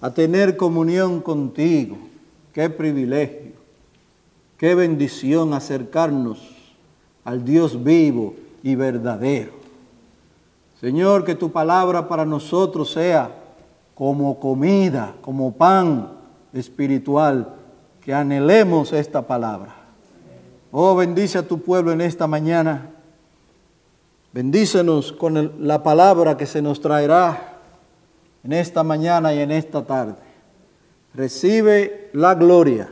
a 0.01 0.12
tener 0.12 0.57
comunión 0.57 1.20
contigo. 1.20 1.97
Qué 2.59 2.68
privilegio, 2.68 3.52
qué 4.56 4.74
bendición 4.74 5.54
acercarnos 5.54 6.40
al 7.24 7.44
Dios 7.44 7.84
vivo 7.84 8.34
y 8.64 8.74
verdadero. 8.74 9.52
Señor, 10.80 11.24
que 11.24 11.36
tu 11.36 11.52
palabra 11.52 12.09
para 12.09 12.24
nosotros 12.24 12.90
sea 12.90 13.30
como 13.94 14.40
comida, 14.40 15.14
como 15.20 15.52
pan 15.52 16.11
espiritual, 16.52 17.54
que 18.00 18.12
anhelemos 18.12 18.92
esta 18.92 19.24
palabra. 19.24 19.76
Oh, 20.72 20.96
bendice 20.96 21.38
a 21.38 21.46
tu 21.46 21.61
pueblo 21.61 21.92
en 21.92 22.00
esta 22.00 22.26
mañana 22.26 22.90
Bendícenos 24.32 25.12
con 25.12 25.64
la 25.64 25.84
palabra 25.84 26.36
que 26.36 26.46
se 26.46 26.61
nos 26.61 26.80
traerá 26.80 27.61
en 28.42 28.52
esta 28.52 28.82
mañana 28.82 29.32
y 29.32 29.38
en 29.42 29.52
esta 29.52 29.84
tarde. 29.84 30.28
Recibe 31.14 32.11
la 32.12 32.34
gloria 32.34 32.88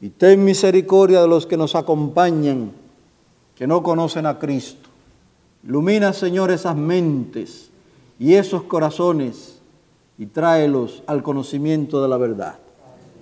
y 0.00 0.10
ten 0.10 0.44
misericordia 0.44 1.22
de 1.22 1.28
los 1.28 1.46
que 1.46 1.56
nos 1.56 1.74
acompañan, 1.74 2.72
que 3.54 3.66
no 3.66 3.82
conocen 3.82 4.26
a 4.26 4.38
Cristo. 4.38 4.88
Ilumina, 5.64 6.12
Señor, 6.12 6.50
esas 6.50 6.76
mentes 6.76 7.70
y 8.18 8.34
esos 8.34 8.62
corazones 8.64 9.58
y 10.18 10.26
tráelos 10.26 11.02
al 11.06 11.22
conocimiento 11.22 12.02
de 12.02 12.08
la 12.08 12.16
verdad. 12.16 12.58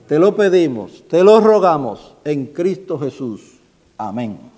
Te 0.08 0.18
lo 0.18 0.36
pedimos, 0.36 1.04
te 1.08 1.24
lo 1.24 1.40
rogamos 1.40 2.14
en 2.24 2.46
Cristo 2.46 2.98
Jesús. 2.98 3.58
Amén. 3.98 4.55